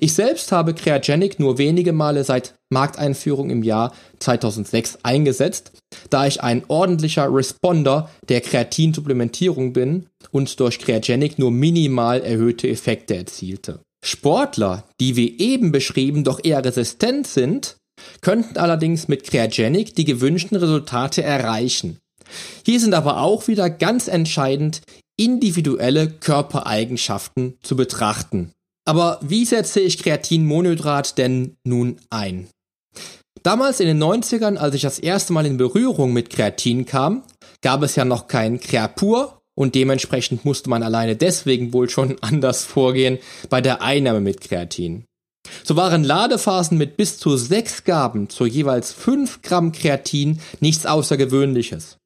Ich 0.00 0.14
selbst 0.14 0.52
habe 0.52 0.74
Creagenic 0.74 1.40
nur 1.40 1.58
wenige 1.58 1.92
Male 1.92 2.22
seit 2.24 2.54
Markteinführung 2.70 3.50
im 3.50 3.62
Jahr 3.62 3.92
2006 4.20 5.00
eingesetzt, 5.02 5.72
da 6.08 6.26
ich 6.26 6.42
ein 6.42 6.62
ordentlicher 6.68 7.32
Responder 7.34 8.08
der 8.28 8.40
Kreatinsupplementierung 8.40 9.72
bin 9.72 10.06
und 10.30 10.60
durch 10.60 10.78
Creagenic 10.78 11.38
nur 11.38 11.50
minimal 11.50 12.20
erhöhte 12.20 12.68
Effekte 12.68 13.16
erzielte. 13.16 13.80
Sportler, 14.04 14.84
die 15.00 15.16
wie 15.16 15.38
eben 15.38 15.72
beschrieben 15.72 16.24
doch 16.24 16.40
eher 16.42 16.64
resistent 16.64 17.26
sind, 17.26 17.76
könnten 18.20 18.58
allerdings 18.58 19.08
mit 19.08 19.24
Creagenic 19.24 19.94
die 19.94 20.04
gewünschten 20.04 20.56
Resultate 20.56 21.22
erreichen. 21.22 21.98
Hier 22.64 22.80
sind 22.80 22.94
aber 22.94 23.20
auch 23.20 23.48
wieder 23.48 23.70
ganz 23.70 24.08
entscheidend 24.08 24.82
individuelle 25.16 26.08
Körpereigenschaften 26.10 27.58
zu 27.62 27.76
betrachten. 27.76 28.52
Aber 28.84 29.20
wie 29.22 29.44
setze 29.44 29.80
ich 29.80 29.98
Kreatinmonhydrat 29.98 31.18
denn 31.18 31.56
nun 31.64 31.98
ein? 32.10 32.48
Damals 33.42 33.80
in 33.80 33.86
den 33.86 34.02
90ern, 34.02 34.56
als 34.56 34.74
ich 34.74 34.82
das 34.82 34.98
erste 34.98 35.32
Mal 35.32 35.46
in 35.46 35.56
Berührung 35.56 36.12
mit 36.12 36.30
Kreatin 36.30 36.86
kam, 36.86 37.22
gab 37.60 37.82
es 37.82 37.96
ja 37.96 38.04
noch 38.04 38.28
kein 38.28 38.60
Creapur 38.60 39.41
und 39.54 39.74
dementsprechend 39.74 40.44
musste 40.44 40.70
man 40.70 40.82
alleine 40.82 41.16
deswegen 41.16 41.72
wohl 41.72 41.88
schon 41.88 42.16
anders 42.20 42.64
vorgehen 42.64 43.18
bei 43.50 43.60
der 43.60 43.82
Einnahme 43.82 44.20
mit 44.20 44.40
Kreatin. 44.40 45.04
So 45.64 45.76
waren 45.76 46.04
Ladephasen 46.04 46.78
mit 46.78 46.96
bis 46.96 47.18
zu 47.18 47.36
sechs 47.36 47.84
Gaben 47.84 48.28
zu 48.28 48.46
jeweils 48.46 48.92
fünf 48.92 49.42
Gramm 49.42 49.72
Kreatin 49.72 50.40
nichts 50.60 50.86
Außergewöhnliches. 50.86 51.98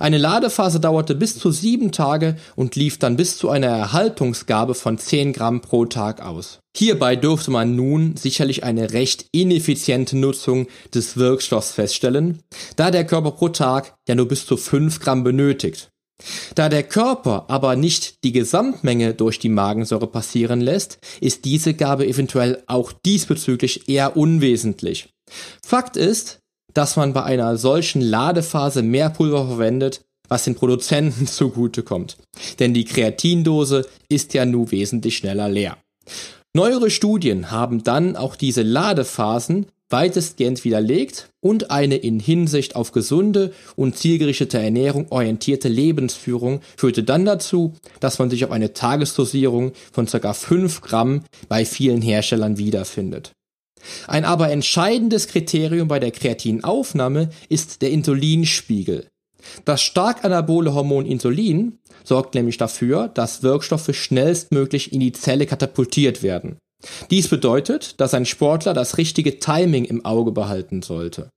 Eine 0.00 0.18
Ladephase 0.18 0.80
dauerte 0.80 1.14
bis 1.14 1.38
zu 1.38 1.52
sieben 1.52 1.92
Tage 1.92 2.36
und 2.56 2.74
lief 2.74 2.98
dann 2.98 3.16
bis 3.16 3.36
zu 3.36 3.50
einer 3.50 3.68
Erhaltungsgabe 3.68 4.74
von 4.74 4.98
10 4.98 5.32
Gramm 5.32 5.60
pro 5.60 5.84
Tag 5.86 6.22
aus. 6.22 6.58
Hierbei 6.76 7.14
dürfte 7.14 7.50
man 7.50 7.76
nun 7.76 8.16
sicherlich 8.16 8.64
eine 8.64 8.92
recht 8.92 9.26
ineffiziente 9.32 10.16
Nutzung 10.16 10.66
des 10.92 11.16
Wirkstoffs 11.16 11.72
feststellen, 11.72 12.40
da 12.76 12.90
der 12.90 13.06
Körper 13.06 13.30
pro 13.32 13.48
Tag 13.48 13.94
ja 14.08 14.14
nur 14.16 14.26
bis 14.26 14.44
zu 14.44 14.56
5 14.56 14.98
Gramm 15.00 15.22
benötigt. 15.22 15.89
Da 16.54 16.68
der 16.68 16.82
Körper 16.82 17.46
aber 17.48 17.76
nicht 17.76 18.24
die 18.24 18.32
Gesamtmenge 18.32 19.14
durch 19.14 19.38
die 19.38 19.48
Magensäure 19.48 20.06
passieren 20.06 20.60
lässt, 20.60 20.98
ist 21.20 21.44
diese 21.44 21.74
Gabe 21.74 22.06
eventuell 22.06 22.62
auch 22.66 22.92
diesbezüglich 22.92 23.88
eher 23.88 24.16
unwesentlich. 24.16 25.08
Fakt 25.64 25.96
ist, 25.96 26.40
dass 26.74 26.96
man 26.96 27.12
bei 27.12 27.22
einer 27.22 27.56
solchen 27.56 28.00
Ladephase 28.00 28.82
mehr 28.82 29.10
Pulver 29.10 29.46
verwendet, 29.46 30.02
was 30.28 30.44
den 30.44 30.54
Produzenten 30.54 31.26
zugutekommt. 31.26 32.16
Denn 32.58 32.74
die 32.74 32.84
Kreatindose 32.84 33.86
ist 34.08 34.34
ja 34.34 34.44
nun 34.44 34.70
wesentlich 34.70 35.16
schneller 35.16 35.48
leer. 35.48 35.76
Neuere 36.52 36.90
Studien 36.90 37.50
haben 37.50 37.84
dann 37.84 38.16
auch 38.16 38.34
diese 38.34 38.62
Ladephasen 38.62 39.66
weitestgehend 39.90 40.64
widerlegt 40.64 41.28
und 41.40 41.70
eine 41.70 41.96
in 41.96 42.20
Hinsicht 42.20 42.76
auf 42.76 42.92
gesunde 42.92 43.52
und 43.76 43.96
zielgerichtete 43.96 44.58
Ernährung 44.58 45.06
orientierte 45.10 45.68
Lebensführung 45.68 46.60
führte 46.76 47.02
dann 47.02 47.24
dazu, 47.24 47.74
dass 48.00 48.18
man 48.18 48.30
sich 48.30 48.44
auf 48.44 48.50
eine 48.50 48.72
Tagesdosierung 48.72 49.72
von 49.92 50.06
ca. 50.06 50.32
5 50.32 50.80
Gramm 50.80 51.24
bei 51.48 51.64
vielen 51.64 52.02
Herstellern 52.02 52.58
wiederfindet. 52.58 53.32
Ein 54.06 54.24
aber 54.24 54.50
entscheidendes 54.50 55.26
Kriterium 55.26 55.88
bei 55.88 55.98
der 55.98 56.10
Kreatinaufnahme 56.10 57.30
ist 57.48 57.82
der 57.82 57.90
Insulinspiegel. 57.90 59.06
Das 59.64 59.80
stark 59.80 60.24
anabole 60.24 60.74
Hormon 60.74 61.06
Insulin 61.06 61.78
sorgt 62.04 62.34
nämlich 62.34 62.58
dafür, 62.58 63.08
dass 63.08 63.42
Wirkstoffe 63.42 63.94
schnellstmöglich 63.94 64.92
in 64.92 65.00
die 65.00 65.12
Zelle 65.12 65.46
katapultiert 65.46 66.22
werden. 66.22 66.58
Dies 67.10 67.28
bedeutet, 67.28 68.00
dass 68.00 68.14
ein 68.14 68.26
Sportler 68.26 68.74
das 68.74 68.98
richtige 68.98 69.38
Timing 69.38 69.84
im 69.84 70.04
Auge 70.04 70.32
behalten 70.32 70.82
sollte. 70.82 71.30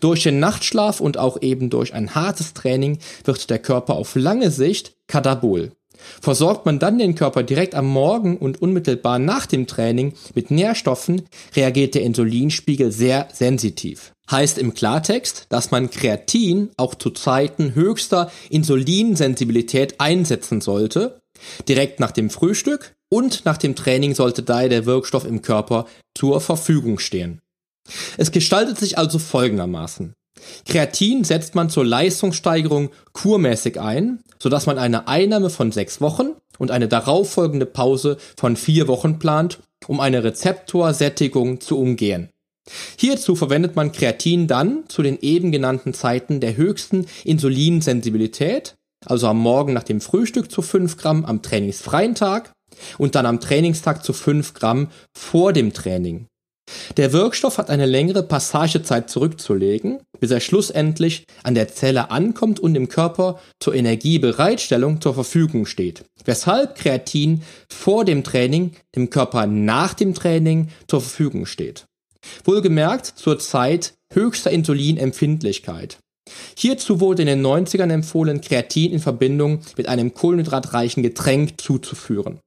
Durch 0.00 0.22
den 0.22 0.40
Nachtschlaf 0.40 1.00
und 1.00 1.18
auch 1.18 1.42
eben 1.42 1.70
durch 1.70 1.92
ein 1.92 2.14
hartes 2.14 2.54
Training 2.54 2.98
wird 3.24 3.50
der 3.50 3.58
Körper 3.58 3.94
auf 3.94 4.14
lange 4.14 4.50
Sicht 4.50 4.94
katabol. 5.06 5.72
Versorgt 6.20 6.64
man 6.64 6.78
dann 6.78 6.98
den 6.98 7.16
Körper 7.16 7.42
direkt 7.42 7.74
am 7.74 7.86
Morgen 7.86 8.38
und 8.38 8.62
unmittelbar 8.62 9.18
nach 9.18 9.46
dem 9.46 9.66
Training 9.66 10.14
mit 10.34 10.50
Nährstoffen, 10.50 11.22
reagiert 11.56 11.94
der 11.94 12.02
Insulinspiegel 12.02 12.92
sehr 12.92 13.28
sensitiv. 13.32 14.12
Heißt 14.30 14.58
im 14.58 14.74
Klartext, 14.74 15.46
dass 15.48 15.70
man 15.70 15.90
Kreatin 15.90 16.70
auch 16.76 16.94
zu 16.94 17.10
Zeiten 17.10 17.74
höchster 17.74 18.30
Insulinsensibilität 18.50 20.00
einsetzen 20.00 20.60
sollte, 20.60 21.20
direkt 21.68 21.98
nach 21.98 22.10
dem 22.10 22.30
Frühstück 22.30 22.94
und 23.10 23.44
nach 23.44 23.56
dem 23.56 23.74
Training 23.74 24.14
sollte 24.14 24.42
daher 24.42 24.68
der 24.68 24.86
Wirkstoff 24.86 25.24
im 25.24 25.42
Körper 25.42 25.86
zur 26.16 26.40
Verfügung 26.40 26.98
stehen. 26.98 27.40
Es 28.16 28.32
gestaltet 28.32 28.78
sich 28.78 28.98
also 28.98 29.18
folgendermaßen. 29.18 30.12
Kreatin 30.66 31.24
setzt 31.24 31.54
man 31.54 31.70
zur 31.70 31.84
Leistungssteigerung 31.84 32.90
kurmäßig 33.12 33.80
ein, 33.80 34.20
sodass 34.38 34.66
man 34.66 34.78
eine 34.78 35.08
Einnahme 35.08 35.50
von 35.50 35.72
sechs 35.72 36.00
Wochen 36.00 36.34
und 36.58 36.70
eine 36.70 36.88
darauffolgende 36.88 37.66
Pause 37.66 38.18
von 38.36 38.56
vier 38.56 38.88
Wochen 38.88 39.18
plant, 39.18 39.58
um 39.86 40.00
eine 40.00 40.22
Rezeptorsättigung 40.22 41.60
zu 41.60 41.78
umgehen. 41.78 42.28
Hierzu 42.98 43.34
verwendet 43.34 43.76
man 43.76 43.92
Kreatin 43.92 44.46
dann 44.46 44.84
zu 44.88 45.02
den 45.02 45.18
eben 45.20 45.52
genannten 45.52 45.94
Zeiten 45.94 46.40
der 46.40 46.56
höchsten 46.56 47.06
Insulinsensibilität, 47.24 48.74
also 49.06 49.28
am 49.28 49.38
Morgen 49.38 49.72
nach 49.72 49.84
dem 49.84 50.00
Frühstück 50.00 50.50
zu 50.50 50.60
5 50.60 50.96
Gramm 50.98 51.24
am 51.24 51.40
trainingsfreien 51.40 52.14
Tag 52.14 52.52
und 52.98 53.14
dann 53.14 53.26
am 53.26 53.40
Trainingstag 53.40 54.04
zu 54.04 54.12
5 54.12 54.54
Gramm 54.54 54.88
vor 55.16 55.52
dem 55.52 55.72
Training. 55.72 56.26
Der 56.96 57.12
Wirkstoff 57.12 57.58
hat 57.58 57.70
eine 57.70 57.86
längere 57.86 58.22
Passagezeit 58.22 59.10
zurückzulegen, 59.10 60.00
bis 60.20 60.30
er 60.30 60.40
schlussendlich 60.40 61.24
an 61.42 61.54
der 61.54 61.68
Zelle 61.68 62.10
ankommt 62.10 62.60
und 62.60 62.74
im 62.74 62.88
Körper 62.88 63.40
zur 63.60 63.74
Energiebereitstellung 63.74 65.00
zur 65.00 65.14
Verfügung 65.14 65.66
steht, 65.66 66.04
weshalb 66.24 66.74
Kreatin 66.74 67.42
vor 67.70 68.04
dem 68.04 68.24
Training 68.24 68.72
dem 68.94 69.10
Körper 69.10 69.46
nach 69.46 69.94
dem 69.94 70.14
Training 70.14 70.68
zur 70.88 71.00
Verfügung 71.00 71.46
steht. 71.46 71.86
Wohlgemerkt 72.44 73.06
zur 73.06 73.38
Zeit 73.38 73.94
höchster 74.12 74.50
Insulinempfindlichkeit. 74.50 75.98
Hierzu 76.56 77.00
wurde 77.00 77.22
in 77.22 77.28
den 77.28 77.46
90ern 77.46 77.90
empfohlen, 77.90 78.42
Kreatin 78.42 78.92
in 78.92 79.00
Verbindung 79.00 79.60
mit 79.76 79.88
einem 79.88 80.12
kohlenhydratreichen 80.12 81.02
Getränk 81.02 81.60
zuzuführen. 81.60 82.40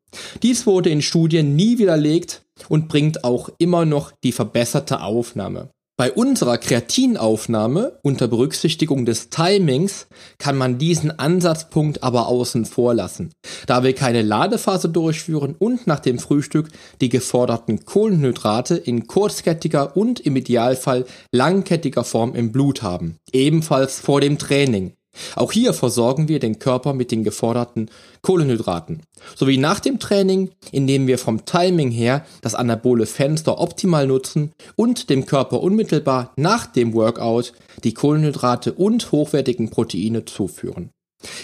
Dies 0.44 0.65
wurde 0.65 0.89
in 0.89 1.01
Studien 1.01 1.56
nie 1.56 1.77
widerlegt 1.77 2.44
und 2.70 2.88
bringt 2.88 3.24
auch 3.24 3.50
immer 3.58 3.86
noch 3.86 4.12
die 4.24 4.32
verbesserte 4.32 5.01
Aufnahme. 5.01 5.70
Bei 6.01 6.12
unserer 6.12 6.58
Kreatinaufnahme 6.58 8.00
unter 8.01 8.27
Berücksichtigung 8.27 9.06
des 9.06 9.30
Timings 9.30 10.08
kann 10.39 10.58
man 10.58 10.80
diesen 10.80 11.20
Ansatzpunkt 11.20 12.01
aber 12.01 12.27
außen 12.27 12.65
vor 12.65 12.96
lassen, 12.96 13.32
da 13.68 13.84
wir 13.84 13.94
keine 13.94 14.24
Ladephase 14.24 14.89
durchführen 14.89 15.56
und 15.60 15.86
nach 15.86 16.00
dem 16.00 16.18
Frühstück 16.18 16.70
die 17.01 17.10
geforderten 17.10 17.86
Kohlenhydrate 17.86 18.77
in 18.77 19.06
kurzkettiger 19.06 19.96
und 19.96 20.20
im 20.22 20.36
Idealfall 20.38 21.06
langkettiger 21.32 22.03
Form 22.03 22.34
im 22.34 22.51
Blut 22.51 22.82
haben, 22.82 23.18
ebenfalls 23.32 24.00
vor 24.00 24.22
dem 24.22 24.39
Training. 24.39 24.94
Auch 25.36 25.51
hier 25.51 25.74
versorgen 25.74 26.27
wir 26.27 26.39
den 26.39 26.60
Körper 26.60 26.94
mit 26.94 27.12
den 27.12 27.24
geforderten 27.24 27.89
Kohlenhydraten. 28.22 29.01
Sowie 29.36 29.58
nach 29.58 29.80
dem 29.80 30.00
Training, 30.00 30.51
indem 30.72 31.08
wir 31.08 31.18
vom 31.18 31.46
Timing 31.46 31.91
her 31.91 32.25
das 32.41 32.56
anabole 32.56 33.06
Fenster 33.06 33.60
optimal 33.60 34.08
nutzen 34.08 34.51
und 34.75 35.10
dem 35.10 35.25
Körper 35.25 35.62
unmittelbar 35.62 36.34
nach 36.38 36.65
dem 36.65 36.94
Workout 36.94 37.53
die 37.84 37.94
Kohlenhydrate 37.94 38.74
und 38.74 39.12
hochwertigen 39.12 39.70
Proteine 39.70 40.25
zuführen. 40.25 40.91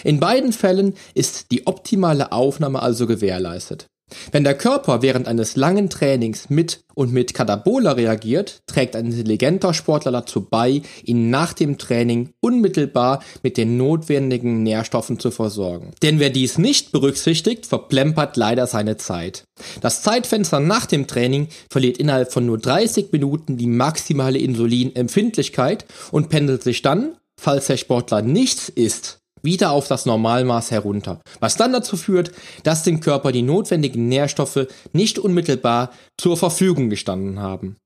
In 0.02 0.18
beiden 0.18 0.52
Fällen 0.52 0.94
ist 1.14 1.50
die 1.52 1.66
optimale 1.66 2.32
Aufnahme 2.32 2.82
also 2.82 3.06
gewährleistet. 3.06 3.86
Wenn 4.32 4.44
der 4.44 4.56
Körper 4.56 5.02
während 5.02 5.28
eines 5.28 5.56
langen 5.56 5.90
Trainings 5.90 6.50
mit 6.50 6.80
und 6.94 7.12
mit 7.12 7.34
Katabola 7.34 7.92
reagiert, 7.92 8.62
trägt 8.66 8.96
ein 8.96 9.06
intelligenter 9.06 9.74
Sportler 9.74 10.12
dazu 10.12 10.42
bei, 10.42 10.82
ihn 11.04 11.30
nach 11.30 11.52
dem 11.52 11.78
Training 11.78 12.30
unmittelbar 12.40 13.22
mit 13.42 13.56
den 13.56 13.76
notwendigen 13.76 14.62
Nährstoffen 14.62 15.18
zu 15.18 15.30
versorgen. 15.30 15.92
Denn 16.02 16.18
wer 16.18 16.30
dies 16.30 16.58
nicht 16.58 16.92
berücksichtigt, 16.92 17.66
verplempert 17.66 18.36
leider 18.36 18.66
seine 18.66 18.96
Zeit. 18.96 19.44
Das 19.80 20.02
Zeitfenster 20.02 20.60
nach 20.60 20.86
dem 20.86 21.06
Training 21.06 21.48
verliert 21.70 21.98
innerhalb 21.98 22.32
von 22.32 22.46
nur 22.46 22.58
30 22.58 23.12
Minuten 23.12 23.56
die 23.56 23.66
maximale 23.66 24.38
Insulinempfindlichkeit 24.38 25.84
und 26.10 26.28
pendelt 26.28 26.62
sich 26.62 26.82
dann, 26.82 27.16
falls 27.40 27.66
der 27.66 27.76
Sportler 27.76 28.22
nichts 28.22 28.68
isst, 28.68 29.20
wieder 29.48 29.70
auf 29.70 29.88
das 29.88 30.04
Normalmaß 30.04 30.70
herunter, 30.70 31.22
was 31.40 31.56
dann 31.56 31.72
dazu 31.72 31.96
führt, 31.96 32.32
dass 32.64 32.82
dem 32.82 33.00
Körper 33.00 33.32
die 33.32 33.42
notwendigen 33.42 34.06
Nährstoffe 34.06 34.66
nicht 34.92 35.18
unmittelbar 35.18 35.90
zur 36.18 36.36
Verfügung 36.36 36.90
gestanden 36.90 37.40
haben. 37.40 37.76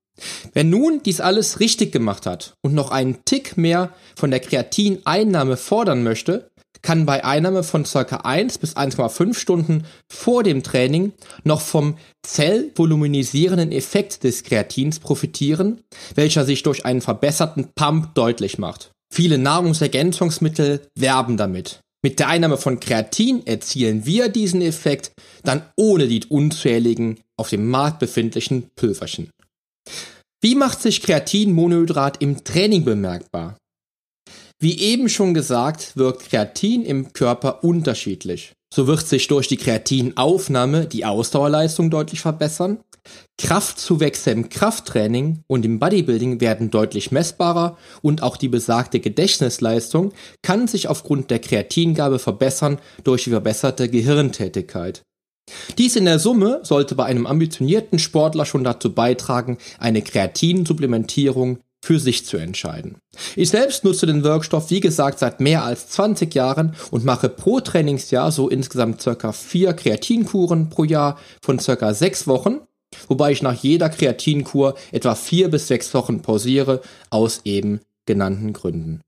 Wer 0.53 0.65
nun 0.65 1.03
dies 1.05 1.21
alles 1.21 1.61
richtig 1.61 1.93
gemacht 1.93 2.27
hat 2.27 2.55
und 2.63 2.75
noch 2.75 2.91
einen 2.91 3.25
Tick 3.25 3.57
mehr 3.57 3.91
von 4.17 4.33
der 4.33 4.41
Kreatineinnahme 4.41 5.57
fordern 5.57 6.03
möchte, 6.03 6.51
kann 6.83 7.07
bei 7.07 7.25
Einnahme 7.25 7.63
von 7.63 7.85
ca. 7.85 8.03
1 8.03 8.59
bis 8.59 8.77
1,5 8.77 9.35
Stunden 9.35 9.85
vor 10.09 10.43
dem 10.43 10.65
Training 10.65 11.13
noch 11.45 11.61
vom 11.61 11.97
zellvoluminisierenden 12.27 13.71
Effekt 13.71 14.25
des 14.25 14.43
Kreatins 14.43 14.99
profitieren, 14.99 15.81
welcher 16.17 16.45
sich 16.45 16.65
durch 16.65 16.85
einen 16.85 17.01
verbesserten 17.01 17.69
Pump 17.75 18.15
deutlich 18.15 18.59
macht. 18.59 18.92
Viele 19.13 19.37
Nahrungsergänzungsmittel 19.37 20.89
werben 20.99 21.37
damit. 21.37 21.81
Mit 22.03 22.19
der 22.19 22.29
Einnahme 22.29 22.57
von 22.57 22.81
Kreatin 22.81 23.47
erzielen 23.47 24.07
wir 24.07 24.31
diesen 24.31 24.63
Effekt 24.63 25.13
dann 25.43 25.63
ohne 25.77 26.09
die 26.09 26.25
unzähligen 26.25 27.21
auf 27.39 27.51
dem 27.51 27.69
Markt 27.69 27.99
befindlichen 27.99 28.71
Pülverchen. 28.75 29.29
Wie 30.41 30.55
macht 30.55 30.81
sich 30.81 31.03
Kreatinmonohydrat 31.03 32.23
im 32.23 32.43
Training 32.43 32.85
bemerkbar? 32.85 33.59
Wie 34.59 34.79
eben 34.81 35.11
schon 35.11 35.35
gesagt, 35.35 35.97
wirkt 35.97 36.31
Kreatin 36.31 36.85
im 36.85 37.13
Körper 37.13 37.63
unterschiedlich. 37.63 38.55
So 38.75 38.87
wird 38.87 39.07
sich 39.07 39.29
durch 39.29 39.49
die 39.49 39.59
Kreatinaufnahme 39.59 40.87
die 40.87 41.05
Ausdauerleistung 41.05 41.91
deutlich 41.91 42.23
verbessern. 42.23 42.79
Kraftzuwächse 43.37 44.31
im 44.31 44.49
Krafttraining 44.49 45.41
und 45.47 45.67
im 45.67 45.79
Bodybuilding 45.79 46.41
werden 46.41 46.71
deutlich 46.71 47.13
messbarer 47.13 47.77
und 48.01 48.23
auch 48.23 48.39
die 48.39 48.49
besagte 48.49 49.01
Gedächtnisleistung 49.01 50.13
kann 50.41 50.69
sich 50.69 50.89
aufgrund 50.89 51.31
der 51.31 51.41
Kreatingabe 51.41 52.19
verbessern 52.19 52.79
durch 53.05 53.25
die 53.25 53.31
verbesserte 53.31 53.91
Gehirntätigkeit. 53.91 55.03
Dies 55.77 55.97
in 55.97 56.07
der 56.07 56.19
Summe 56.19 56.61
sollte 56.63 56.95
bei 56.95 57.05
einem 57.05 57.27
ambitionierten 57.27 57.99
Sportler 57.99 58.47
schon 58.47 58.65
dazu 58.65 58.95
beitragen, 58.95 59.59
eine 59.81 60.01
Kreatinsupplementierung 60.01 61.59
für 61.85 61.99
sich 61.99 62.25
zu 62.25 62.37
entscheiden. 62.37 62.97
Ich 63.35 63.51
selbst 63.51 63.85
nutze 63.85 64.07
den 64.07 64.23
Wirkstoff, 64.23 64.71
wie 64.71 64.81
gesagt, 64.81 65.19
seit 65.19 65.41
mehr 65.41 65.65
als 65.65 65.89
20 65.89 66.33
Jahren 66.35 66.75
und 66.91 67.05
mache 67.05 67.29
pro 67.29 67.61
Trainingsjahr 67.61 68.31
so 68.31 68.49
insgesamt 68.49 69.03
circa 69.03 69.33
vier 69.33 69.73
Kreatinkuren 69.75 70.71
pro 70.71 70.85
Jahr 70.85 71.19
von 71.43 71.59
circa 71.59 71.93
sechs 71.93 72.27
Wochen, 72.27 72.61
wobei 73.09 73.33
ich 73.33 73.43
nach 73.43 73.55
jeder 73.55 73.89
Kreatinkur 73.89 74.75
etwa 74.93 75.15
vier 75.15 75.51
bis 75.51 75.67
sechs 75.67 75.93
Wochen 75.93 76.23
pausiere, 76.23 76.81
aus 77.11 77.41
eben 77.45 77.81
genannten 78.07 78.53
Gründen. 78.53 79.01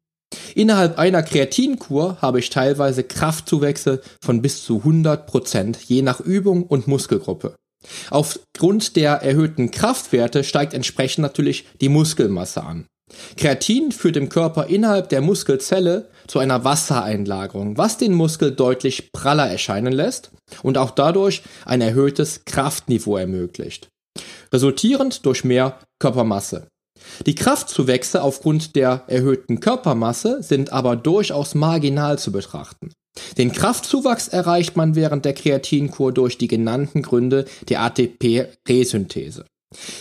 Innerhalb 0.57 0.99
einer 0.99 1.23
Kreatinkur 1.23 2.19
habe 2.21 2.41
ich 2.41 2.51
teilweise 2.51 3.05
Kraftzuwächse 3.05 4.01
von 4.21 4.43
bis 4.43 4.65
zu 4.65 4.79
100 4.79 5.27
Prozent, 5.27 5.77
je 5.77 6.03
nach 6.03 6.21
Übung 6.21 6.65
und 6.65 6.89
Muskelgruppe. 6.89 7.55
Aufgrund 8.11 8.97
der 8.97 9.13
erhöhten 9.23 9.71
Kraftwerte 9.71 10.45
steigt 10.45 10.75
entsprechend 10.75 11.23
natürlich 11.23 11.67
die 11.81 11.89
Muskelmasse 11.89 12.63
an. 12.63 12.87
Kreatin 13.37 13.93
führt 13.93 14.17
im 14.17 14.29
Körper 14.29 14.67
innerhalb 14.67 15.09
der 15.11 15.21
Muskelzelle 15.21 16.09
zu 16.27 16.39
einer 16.39 16.65
Wassereinlagerung, 16.65 17.77
was 17.77 17.99
den 17.99 18.15
Muskel 18.15 18.53
deutlich 18.53 19.13
praller 19.13 19.49
erscheinen 19.49 19.93
lässt 19.93 20.31
und 20.63 20.79
auch 20.79 20.91
dadurch 20.91 21.43
ein 21.67 21.81
erhöhtes 21.81 22.43
Kraftniveau 22.47 23.17
ermöglicht, 23.17 23.89
resultierend 24.53 25.27
durch 25.27 25.45
mehr 25.45 25.79
Körpermasse. 26.01 26.69
Die 27.27 27.35
Kraftzuwächse 27.35 28.23
aufgrund 28.23 28.77
der 28.77 29.05
erhöhten 29.09 29.61
Körpermasse 29.61 30.43
sind 30.43 30.73
aber 30.73 30.97
durchaus 30.97 31.55
marginal 31.55 32.19
zu 32.19 32.33
betrachten. 32.33 32.93
Den 33.39 33.53
Kraftzuwachs 33.53 34.29
erreicht 34.29 34.77
man 34.77 34.95
während 34.95 35.25
der 35.25 35.35
Kreatinkur 35.35 36.13
durch 36.13 36.39
die 36.39 36.49
genannten 36.49 37.03
Gründe 37.03 37.45
der 37.69 37.83
ATP-Resynthese. 37.83 39.45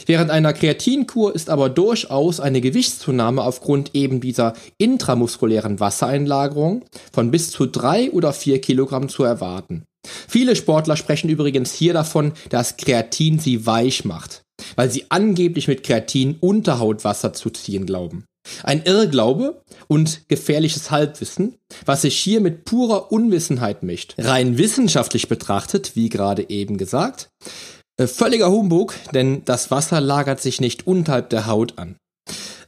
Während 0.05 0.29
einer 0.31 0.53
Kreatinkur 0.53 1.33
ist 1.33 1.49
aber 1.49 1.69
durchaus 1.69 2.39
eine 2.39 2.61
Gewichtszunahme 2.61 3.41
aufgrund 3.43 3.95
eben 3.95 4.21
dieser 4.21 4.53
intramuskulären 4.77 5.79
Wassereinlagerung 5.79 6.85
von 7.11 7.31
bis 7.31 7.51
zu 7.51 7.65
drei 7.65 8.11
oder 8.11 8.33
vier 8.33 8.61
Kilogramm 8.61 9.09
zu 9.09 9.23
erwarten. 9.23 9.83
Viele 10.05 10.55
Sportler 10.55 10.97
sprechen 10.97 11.29
übrigens 11.29 11.73
hier 11.73 11.93
davon, 11.93 12.33
dass 12.49 12.77
Kreatin 12.77 13.39
sie 13.39 13.65
weich 13.65 14.05
macht, 14.05 14.43
weil 14.75 14.91
sie 14.91 15.05
angeblich 15.09 15.67
mit 15.67 15.83
Kreatin 15.83 16.35
Unterhautwasser 16.39 17.33
zu 17.33 17.49
ziehen 17.49 17.85
glauben. 17.85 18.25
Ein 18.63 18.83
Irrglaube 18.83 19.63
und 19.87 20.27
gefährliches 20.27 20.91
Halbwissen, 20.91 21.57
was 21.85 22.01
sich 22.01 22.17
hier 22.17 22.41
mit 22.41 22.65
purer 22.65 23.11
Unwissenheit 23.11 23.83
mischt. 23.83 24.15
Rein 24.17 24.57
wissenschaftlich 24.57 25.27
betrachtet, 25.27 25.95
wie 25.95 26.09
gerade 26.09 26.49
eben 26.49 26.77
gesagt, 26.77 27.29
äh, 27.97 28.07
völliger 28.07 28.49
Humbug, 28.51 28.95
denn 29.13 29.43
das 29.45 29.71
Wasser 29.71 30.01
lagert 30.01 30.41
sich 30.41 30.59
nicht 30.59 30.87
unterhalb 30.87 31.29
der 31.29 31.47
Haut 31.47 31.77
an. 31.77 31.97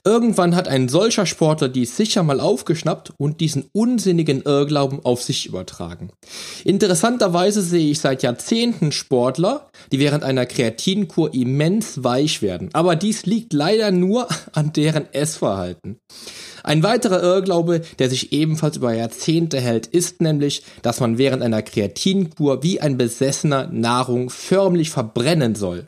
Irgendwann 0.08 0.56
hat 0.56 0.68
ein 0.68 0.88
solcher 0.88 1.26
Sportler 1.26 1.68
dies 1.68 1.98
sicher 1.98 2.22
mal 2.22 2.40
aufgeschnappt 2.40 3.14
und 3.18 3.42
diesen 3.42 3.66
unsinnigen 3.74 4.44
Irrglauben 4.44 5.04
auf 5.04 5.24
sich 5.24 5.48
übertragen. 5.48 6.12
Interessanterweise 6.64 7.64
sehe 7.64 7.90
ich 7.90 8.00
seit 8.00 8.22
Jahrzehnten 8.22 8.92
Sportler, 8.92 9.68
die 9.92 9.98
während 9.98 10.24
einer 10.24 10.46
Kreatinkur 10.46 11.34
immens 11.34 12.04
weich 12.04 12.44
werden. 12.44 12.70
Aber 12.74 12.96
dies 12.96 13.26
liegt 13.26 13.52
leider 13.52 13.90
nur 13.90 14.28
an 14.54 14.74
deren 14.74 15.12
Essverhalten. 15.12 15.98
Ein 16.64 16.84
weiterer 16.84 17.24
Irrglaube, 17.24 17.82
der 17.98 18.12
sich 18.12 18.32
ebenfalls 18.32 18.78
über 18.78 18.94
Jahrzehnte 18.94 19.60
hält, 19.60 19.88
ist 19.88 20.22
nämlich, 20.22 20.62
dass 20.84 21.00
man 21.00 21.18
während 21.18 21.42
einer 21.42 21.64
Kreatinkur 21.64 22.62
wie 22.62 22.80
ein 22.80 22.98
Besessener 22.98 23.70
Nahrung 23.72 24.30
förmlich 24.30 24.92
verbrennen 24.92 25.56
soll. 25.56 25.88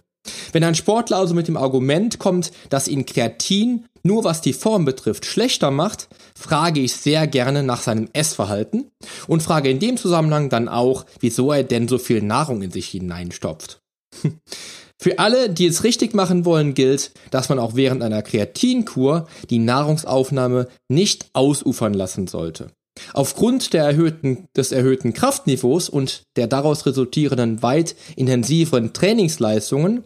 Wenn 0.52 0.64
ein 0.64 0.76
Sportler 0.76 1.18
also 1.18 1.34
mit 1.34 1.48
dem 1.48 1.58
Argument 1.58 2.20
kommt, 2.20 2.52
dass 2.70 2.88
ihn 2.88 3.06
Kreatin 3.06 3.86
nur 4.08 4.24
was 4.24 4.42
die 4.42 4.54
Form 4.54 4.86
betrifft 4.86 5.26
schlechter 5.26 5.70
macht, 5.70 6.08
frage 6.36 6.80
ich 6.80 6.94
sehr 6.94 7.28
gerne 7.28 7.62
nach 7.62 7.84
seinem 7.84 8.10
Essverhalten 8.14 8.90
und 9.28 9.44
frage 9.44 9.70
in 9.70 9.80
dem 9.80 9.98
Zusammenhang 9.98 10.50
dann 10.50 10.68
auch, 10.68 11.06
wieso 11.20 11.52
er 11.52 11.64
denn 11.64 11.88
so 11.88 12.00
viel 12.00 12.24
Nahrung 12.24 12.64
in 12.64 12.72
sich 12.72 12.88
hineinstopft. 12.88 13.82
Für 15.00 15.20
alle, 15.20 15.52
die 15.52 15.68
es 15.68 15.84
richtig 15.84 16.16
machen 16.16 16.44
wollen, 16.44 16.74
gilt, 16.74 17.12
dass 17.30 17.50
man 17.50 17.60
auch 17.60 17.76
während 17.76 18.02
einer 18.02 18.24
Kreatinkur 18.24 19.28
die 19.52 19.60
Nahrungsaufnahme 19.60 20.68
nicht 20.90 21.30
ausufern 21.34 21.94
lassen 21.94 22.26
sollte. 22.26 22.72
Aufgrund 23.14 23.74
erhöhten, 23.74 24.48
des 24.56 24.72
erhöhten 24.72 25.14
Kraftniveaus 25.14 25.90
und 25.90 26.24
der 26.36 26.48
daraus 26.48 26.86
resultierenden 26.86 27.62
weit 27.62 27.96
intensiveren 28.16 28.94
Trainingsleistungen 28.94 30.04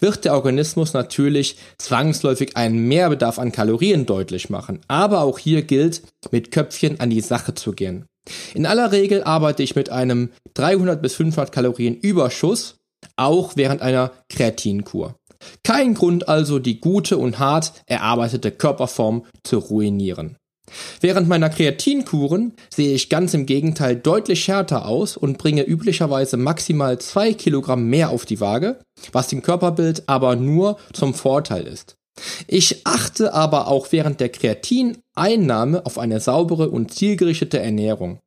wird 0.00 0.24
der 0.24 0.34
Organismus 0.34 0.92
natürlich 0.92 1.56
zwangsläufig 1.78 2.56
einen 2.56 2.86
Mehrbedarf 2.88 3.38
an 3.38 3.52
Kalorien 3.52 4.06
deutlich 4.06 4.50
machen. 4.50 4.80
Aber 4.88 5.22
auch 5.22 5.38
hier 5.38 5.62
gilt, 5.62 6.02
mit 6.30 6.50
Köpfchen 6.50 7.00
an 7.00 7.10
die 7.10 7.20
Sache 7.20 7.54
zu 7.54 7.72
gehen. 7.72 8.06
In 8.54 8.66
aller 8.66 8.92
Regel 8.92 9.22
arbeite 9.22 9.62
ich 9.62 9.76
mit 9.76 9.90
einem 9.90 10.30
300 10.54 11.00
bis 11.02 11.14
500 11.14 11.52
Kalorien 11.52 11.96
Überschuss, 11.96 12.76
auch 13.16 13.52
während 13.56 13.82
einer 13.82 14.12
Kreatinkur. 14.30 15.16
Kein 15.62 15.94
Grund 15.94 16.28
also, 16.28 16.58
die 16.58 16.80
gute 16.80 17.18
und 17.18 17.38
hart 17.38 17.72
erarbeitete 17.86 18.50
Körperform 18.50 19.26
zu 19.42 19.58
ruinieren. 19.58 20.36
Während 21.00 21.28
meiner 21.28 21.50
Kreatinkuren 21.50 22.52
sehe 22.68 22.94
ich 22.94 23.08
ganz 23.08 23.34
im 23.34 23.46
Gegenteil 23.46 23.96
deutlich 23.96 24.46
härter 24.48 24.86
aus 24.86 25.16
und 25.16 25.38
bringe 25.38 25.62
üblicherweise 25.62 26.36
maximal 26.36 26.98
zwei 26.98 27.32
Kilogramm 27.32 27.88
mehr 27.88 28.10
auf 28.10 28.26
die 28.26 28.40
Waage, 28.40 28.78
was 29.12 29.28
dem 29.28 29.42
Körperbild 29.42 30.04
aber 30.06 30.36
nur 30.36 30.78
zum 30.92 31.14
Vorteil 31.14 31.66
ist. 31.66 31.96
Ich 32.46 32.86
achte 32.86 33.34
aber 33.34 33.68
auch 33.68 33.88
während 33.90 34.20
der 34.20 34.28
Kreatineinnahme 34.28 35.84
auf 35.84 35.98
eine 35.98 36.20
saubere 36.20 36.70
und 36.70 36.92
zielgerichtete 36.92 37.58
Ernährung. 37.58 38.20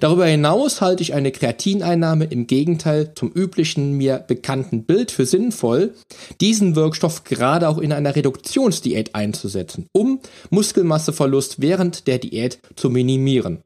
Darüber 0.00 0.26
hinaus 0.26 0.80
halte 0.80 1.02
ich 1.02 1.14
eine 1.14 1.32
Kreatineinnahme 1.32 2.26
im 2.26 2.46
Gegenteil 2.46 3.12
zum 3.14 3.30
üblichen 3.32 3.92
mir 3.92 4.18
bekannten 4.18 4.84
Bild 4.84 5.10
für 5.10 5.26
sinnvoll, 5.26 5.94
diesen 6.40 6.76
Wirkstoff 6.76 7.24
gerade 7.24 7.68
auch 7.68 7.78
in 7.78 7.92
einer 7.92 8.16
Reduktionsdiät 8.16 9.14
einzusetzen, 9.14 9.86
um 9.92 10.20
Muskelmasseverlust 10.50 11.60
während 11.60 12.06
der 12.06 12.18
Diät 12.18 12.58
zu 12.76 12.90
minimieren. 12.90 13.62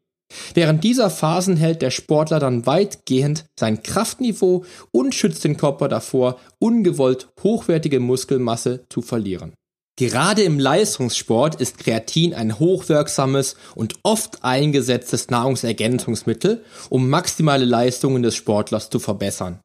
Während 0.54 0.84
dieser 0.84 1.08
Phasen 1.08 1.56
hält 1.56 1.80
der 1.80 1.90
Sportler 1.90 2.38
dann 2.38 2.66
weitgehend 2.66 3.46
sein 3.58 3.82
Kraftniveau 3.82 4.64
und 4.92 5.14
schützt 5.14 5.44
den 5.44 5.56
Körper 5.56 5.88
davor, 5.88 6.38
ungewollt 6.58 7.28
hochwertige 7.42 7.98
Muskelmasse 7.98 8.84
zu 8.90 9.00
verlieren. 9.00 9.54
Gerade 9.98 10.42
im 10.42 10.60
Leistungssport 10.60 11.56
ist 11.60 11.78
Kreatin 11.78 12.32
ein 12.32 12.60
hochwirksames 12.60 13.56
und 13.74 13.96
oft 14.04 14.44
eingesetztes 14.44 15.28
Nahrungsergänzungsmittel, 15.28 16.62
um 16.88 17.10
maximale 17.10 17.64
Leistungen 17.64 18.22
des 18.22 18.36
Sportlers 18.36 18.90
zu 18.90 19.00
verbessern. 19.00 19.58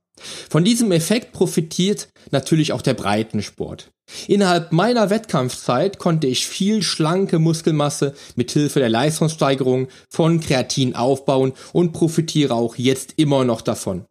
Von 0.49 0.63
diesem 0.63 0.91
Effekt 0.91 1.33
profitiert 1.33 2.07
natürlich 2.31 2.73
auch 2.73 2.81
der 2.81 2.95
Breitensport. 2.95 3.91
Innerhalb 4.27 4.71
meiner 4.71 5.11
Wettkampfzeit 5.11 5.99
konnte 5.99 6.25
ich 6.25 6.47
viel 6.47 6.81
schlanke 6.81 7.37
Muskelmasse 7.37 8.15
mit 8.35 8.49
Hilfe 8.51 8.79
der 8.79 8.89
Leistungssteigerung 8.89 9.87
von 10.09 10.39
Kreatin 10.39 10.95
aufbauen 10.95 11.53
und 11.73 11.93
profitiere 11.93 12.55
auch 12.55 12.75
jetzt 12.75 13.13
immer 13.17 13.43
noch 13.43 13.61
davon. 13.61 14.05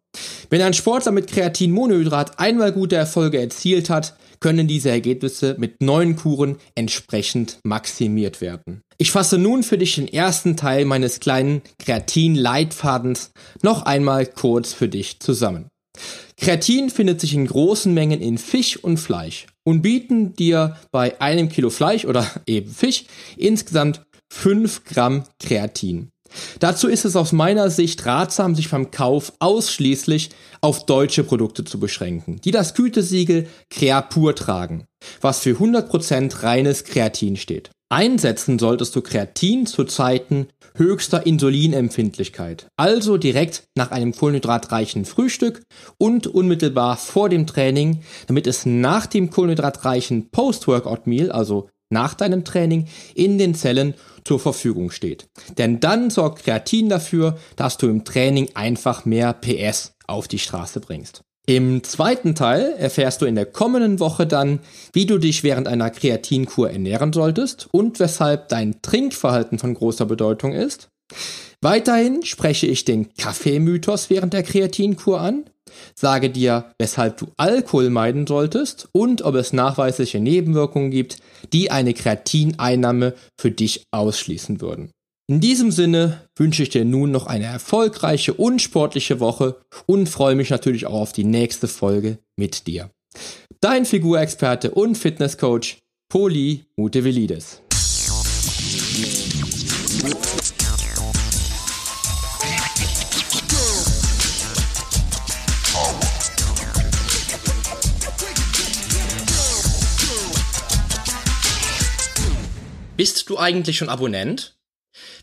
Wenn 0.51 0.63
ein 0.63 0.75
Sportler 0.75 1.11
mit 1.11 1.27
Kreatinmonohydrat 1.33 2.39
einmal 2.39 2.71
gute 2.71 2.95
Erfolge 2.95 3.41
erzielt 3.41 3.91
hat, 3.91 4.15
können 4.43 4.69
diese 4.69 4.91
Ergebnisse 4.91 5.57
mit 5.59 5.81
neuen 5.81 6.17
Kuren 6.17 6.57
entsprechend 6.75 7.59
maximiert 7.65 8.43
werden. 8.43 8.83
Ich 8.99 9.11
fasse 9.11 9.39
nun 9.39 9.63
für 9.63 9.79
dich 9.79 9.95
den 9.95 10.09
ersten 10.09 10.57
Teil 10.57 10.85
meines 10.85 11.21
kleinen 11.21 11.63
Kreatin-Leitfadens 11.79 13.31
noch 13.63 13.83
einmal 13.83 14.27
kurz 14.27 14.75
für 14.75 14.89
dich 14.89 15.21
zusammen. 15.21 15.69
Kreatin 16.37 16.91
findet 16.91 17.21
sich 17.21 17.35
in 17.35 17.47
großen 17.47 17.95
Mengen 17.95 18.21
in 18.21 18.37
Fisch 18.37 18.77
und 18.77 18.99
Fleisch 18.99 19.47
und 19.65 19.83
bieten 19.83 20.35
dir 20.35 20.77
bei 20.91 21.21
einem 21.21 21.49
Kilo 21.49 21.71
Fleisch 21.71 22.05
oder 22.05 22.29
eben 22.47 22.71
Fisch 22.71 23.05
insgesamt 23.37 24.03
5 24.33 24.85
Gramm 24.85 25.25
Kreatin. 25.39 26.12
Dazu 26.61 26.89
ist 26.89 27.05
es 27.05 27.17
aus 27.17 27.33
meiner 27.33 27.71
Sicht 27.71 28.05
ratsam, 28.07 28.55
sich 28.55 28.71
beim 28.71 28.91
Kauf 28.91 29.33
ausschließlich 29.39 30.31
auf 30.61 30.87
deutsche 30.87 31.25
Produkte 31.25 31.65
zu 31.65 31.81
beschränken, 31.81 32.41
die 32.45 32.51
das 32.51 32.75
Gütesiegel 32.75 33.47
Creapur 33.71 34.35
tragen, 34.35 34.87
was 35.21 35.41
für 35.41 35.57
100% 35.57 36.43
reines 36.43 36.85
Kreatin 36.85 37.37
steht. 37.37 37.71
Einsetzen 37.93 38.59
solltest 38.59 38.97
du 38.97 39.03
Kreatin 39.03 39.67
zu 39.67 39.85
Zeiten 39.85 40.47
höchster 40.77 41.27
Insulinempfindlichkeit, 41.27 42.67
also 42.79 43.19
direkt 43.19 43.65
nach 43.77 43.91
einem 43.91 44.13
kohlenhydratreichen 44.13 45.05
Frühstück 45.05 45.63
und 45.99 46.27
unmittelbar 46.27 46.97
vor 46.97 47.29
dem 47.29 47.47
Training, 47.47 48.03
damit 48.29 48.47
es 48.47 48.65
nach 48.65 49.05
dem 49.05 49.29
kohlenhydratreichen 49.29 50.31
Post-Workout-Meal, 50.31 51.31
also 51.31 51.69
nach 51.93 52.15
deinem 52.15 52.45
Training, 52.45 52.89
in 53.15 53.39
den 53.39 53.55
Zellen 53.55 53.95
zur 54.25 54.41
Verfügung 54.41 54.91
steht. 54.91 55.29
Denn 55.59 55.81
dann 55.81 56.11
sorgt 56.11 56.45
Kreatin 56.45 56.89
dafür, 56.89 57.39
dass 57.57 57.77
du 57.77 57.89
im 57.89 58.05
Training 58.05 58.51
einfach 58.55 59.05
mehr 59.05 59.33
PS 59.33 59.95
auf 60.07 60.29
die 60.29 60.39
Straße 60.39 60.81
bringst. 60.81 61.23
Im 61.47 61.83
zweiten 61.83 62.37
Teil 62.37 62.75
erfährst 62.79 63.21
du 63.21 63.27
in 63.27 63.35
der 63.35 63.47
kommenden 63.47 63.99
Woche 63.99 64.29
dann, 64.29 64.61
wie 64.93 65.07
du 65.07 65.19
dich 65.19 65.43
während 65.43 65.67
einer 65.67 65.91
Kreatinkur 65.91 66.71
ernähren 66.71 67.13
solltest 67.13 67.69
und 67.73 67.99
weshalb 67.99 68.49
dein 68.49 68.81
Trinkverhalten 68.81 69.59
von 69.59 69.75
großer 69.75 70.07
Bedeutung 70.07 70.53
ist. 70.53 70.89
Weiterhin 71.63 72.25
spreche 72.25 72.67
ich 72.67 72.85
den 72.85 73.15
Kaffeemythos 73.15 74.11
während 74.11 74.33
der 74.33 74.43
Kreatinkur 74.43 75.21
an, 75.21 75.45
sage 75.95 76.29
dir, 76.29 76.75
weshalb 76.77 77.19
du 77.19 77.29
Alkohol 77.37 77.89
meiden 77.89 78.27
solltest 78.27 78.89
und 78.93 79.23
ob 79.23 79.37
es 79.37 79.53
nachweisliche 79.53 80.19
Nebenwirkungen 80.19 80.91
gibt, 80.91 81.19
die 81.53 81.71
eine 81.71 81.95
Kreatineinnahme 81.95 83.15
für 83.41 83.53
dich 83.53 83.85
ausschließen 83.93 84.61
würden. 84.61 84.91
In 85.31 85.41
diesem 85.41 85.71
Sinne 85.71 86.23
wünsche 86.37 86.65
ich 86.65 86.71
dir 86.71 86.85
nun 86.85 87.13
noch 87.13 87.29
eine 87.29 87.45
erfolgreiche 87.45 88.35
und 88.35 88.61
sportliche 88.61 89.21
Woche 89.21 89.61
und 89.87 90.09
freue 90.09 90.35
mich 90.35 90.51
natürlich 90.51 90.87
auch 90.87 91.01
auf 91.01 91.13
die 91.13 91.25
nächste 91.25 91.69
Folge 91.69 92.19
mit 92.37 92.67
dir. 92.67 92.91
Dein 93.61 93.87
Figurexperte 93.87 94.73
und 94.73 94.99
Fitnesscoach 94.99 95.79
Poli 96.09 96.65
Mutevelidis. 96.77 97.63
Bist 113.03 113.29
du 113.29 113.37
eigentlich 113.37 113.77
schon 113.79 113.89
Abonnent? 113.89 114.55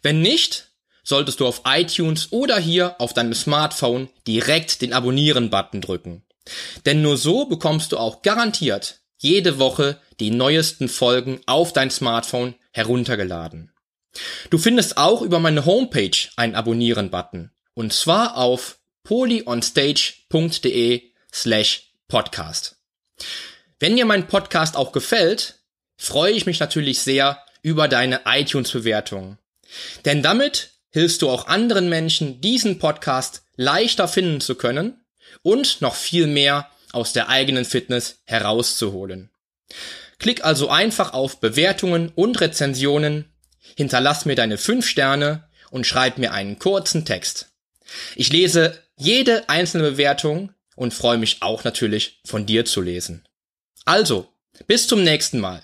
Wenn 0.01 0.21
nicht, 0.21 0.73
solltest 1.01 1.39
du 1.39 1.47
auf 1.47 1.61
iTunes 1.65 2.33
oder 2.33 2.59
hier 2.59 2.99
auf 2.99 3.13
deinem 3.13 3.33
Smartphone 3.33 4.09
direkt 4.27 4.81
den 4.81 4.91
Abonnieren-Button 4.91 5.79
drücken. 5.79 6.25
Denn 6.85 7.01
nur 7.01 7.15
so 7.15 7.45
bekommst 7.45 7.93
du 7.93 7.97
auch 7.97 8.21
garantiert 8.21 8.99
jede 9.17 9.59
Woche 9.59 9.97
die 10.19 10.29
neuesten 10.29 10.89
Folgen 10.89 11.39
auf 11.45 11.71
dein 11.71 11.89
Smartphone 11.89 12.55
heruntergeladen. 12.73 13.71
Du 14.49 14.57
findest 14.57 14.97
auch 14.97 15.21
über 15.21 15.39
meine 15.39 15.63
Homepage 15.63 16.27
einen 16.35 16.55
Abonnieren-Button. 16.55 17.49
Und 17.75 17.93
zwar 17.93 18.35
auf 18.35 18.79
polyonstage.de 19.03 21.13
slash 21.33 21.93
podcast. 22.09 22.75
Wenn 23.79 23.95
dir 23.95 24.03
mein 24.03 24.27
Podcast 24.27 24.75
auch 24.75 24.91
gefällt, 24.91 25.63
freue 25.95 26.33
ich 26.33 26.45
mich 26.45 26.59
natürlich 26.59 26.99
sehr 26.99 27.41
über 27.61 27.87
deine 27.87 28.21
iTunes-Bewertung. 28.25 29.37
Denn 30.05 30.23
damit 30.23 30.71
hilfst 30.91 31.21
du 31.21 31.29
auch 31.29 31.47
anderen 31.47 31.89
Menschen, 31.89 32.41
diesen 32.41 32.79
Podcast 32.79 33.43
leichter 33.55 34.07
finden 34.07 34.41
zu 34.41 34.55
können 34.55 35.03
und 35.41 35.81
noch 35.81 35.95
viel 35.95 36.27
mehr 36.27 36.69
aus 36.91 37.13
der 37.13 37.29
eigenen 37.29 37.65
Fitness 37.65 38.19
herauszuholen. 38.25 39.29
Klick 40.17 40.43
also 40.43 40.69
einfach 40.69 41.13
auf 41.13 41.39
Bewertungen 41.39 42.11
und 42.15 42.41
Rezensionen, 42.41 43.25
hinterlass 43.77 44.25
mir 44.25 44.35
deine 44.35 44.57
5 44.57 44.85
Sterne 44.87 45.47
und 45.71 45.85
schreib 45.85 46.17
mir 46.17 46.33
einen 46.33 46.59
kurzen 46.59 47.05
Text. 47.05 47.51
Ich 48.15 48.31
lese 48.31 48.81
jede 48.97 49.47
einzelne 49.49 49.91
Bewertung 49.91 50.51
und 50.75 50.93
freue 50.93 51.17
mich 51.17 51.41
auch 51.41 51.63
natürlich 51.63 52.19
von 52.25 52.45
dir 52.45 52.65
zu 52.65 52.81
lesen. 52.81 53.25
Also, 53.85 54.27
bis 54.67 54.87
zum 54.87 55.03
nächsten 55.03 55.39
Mal. 55.39 55.63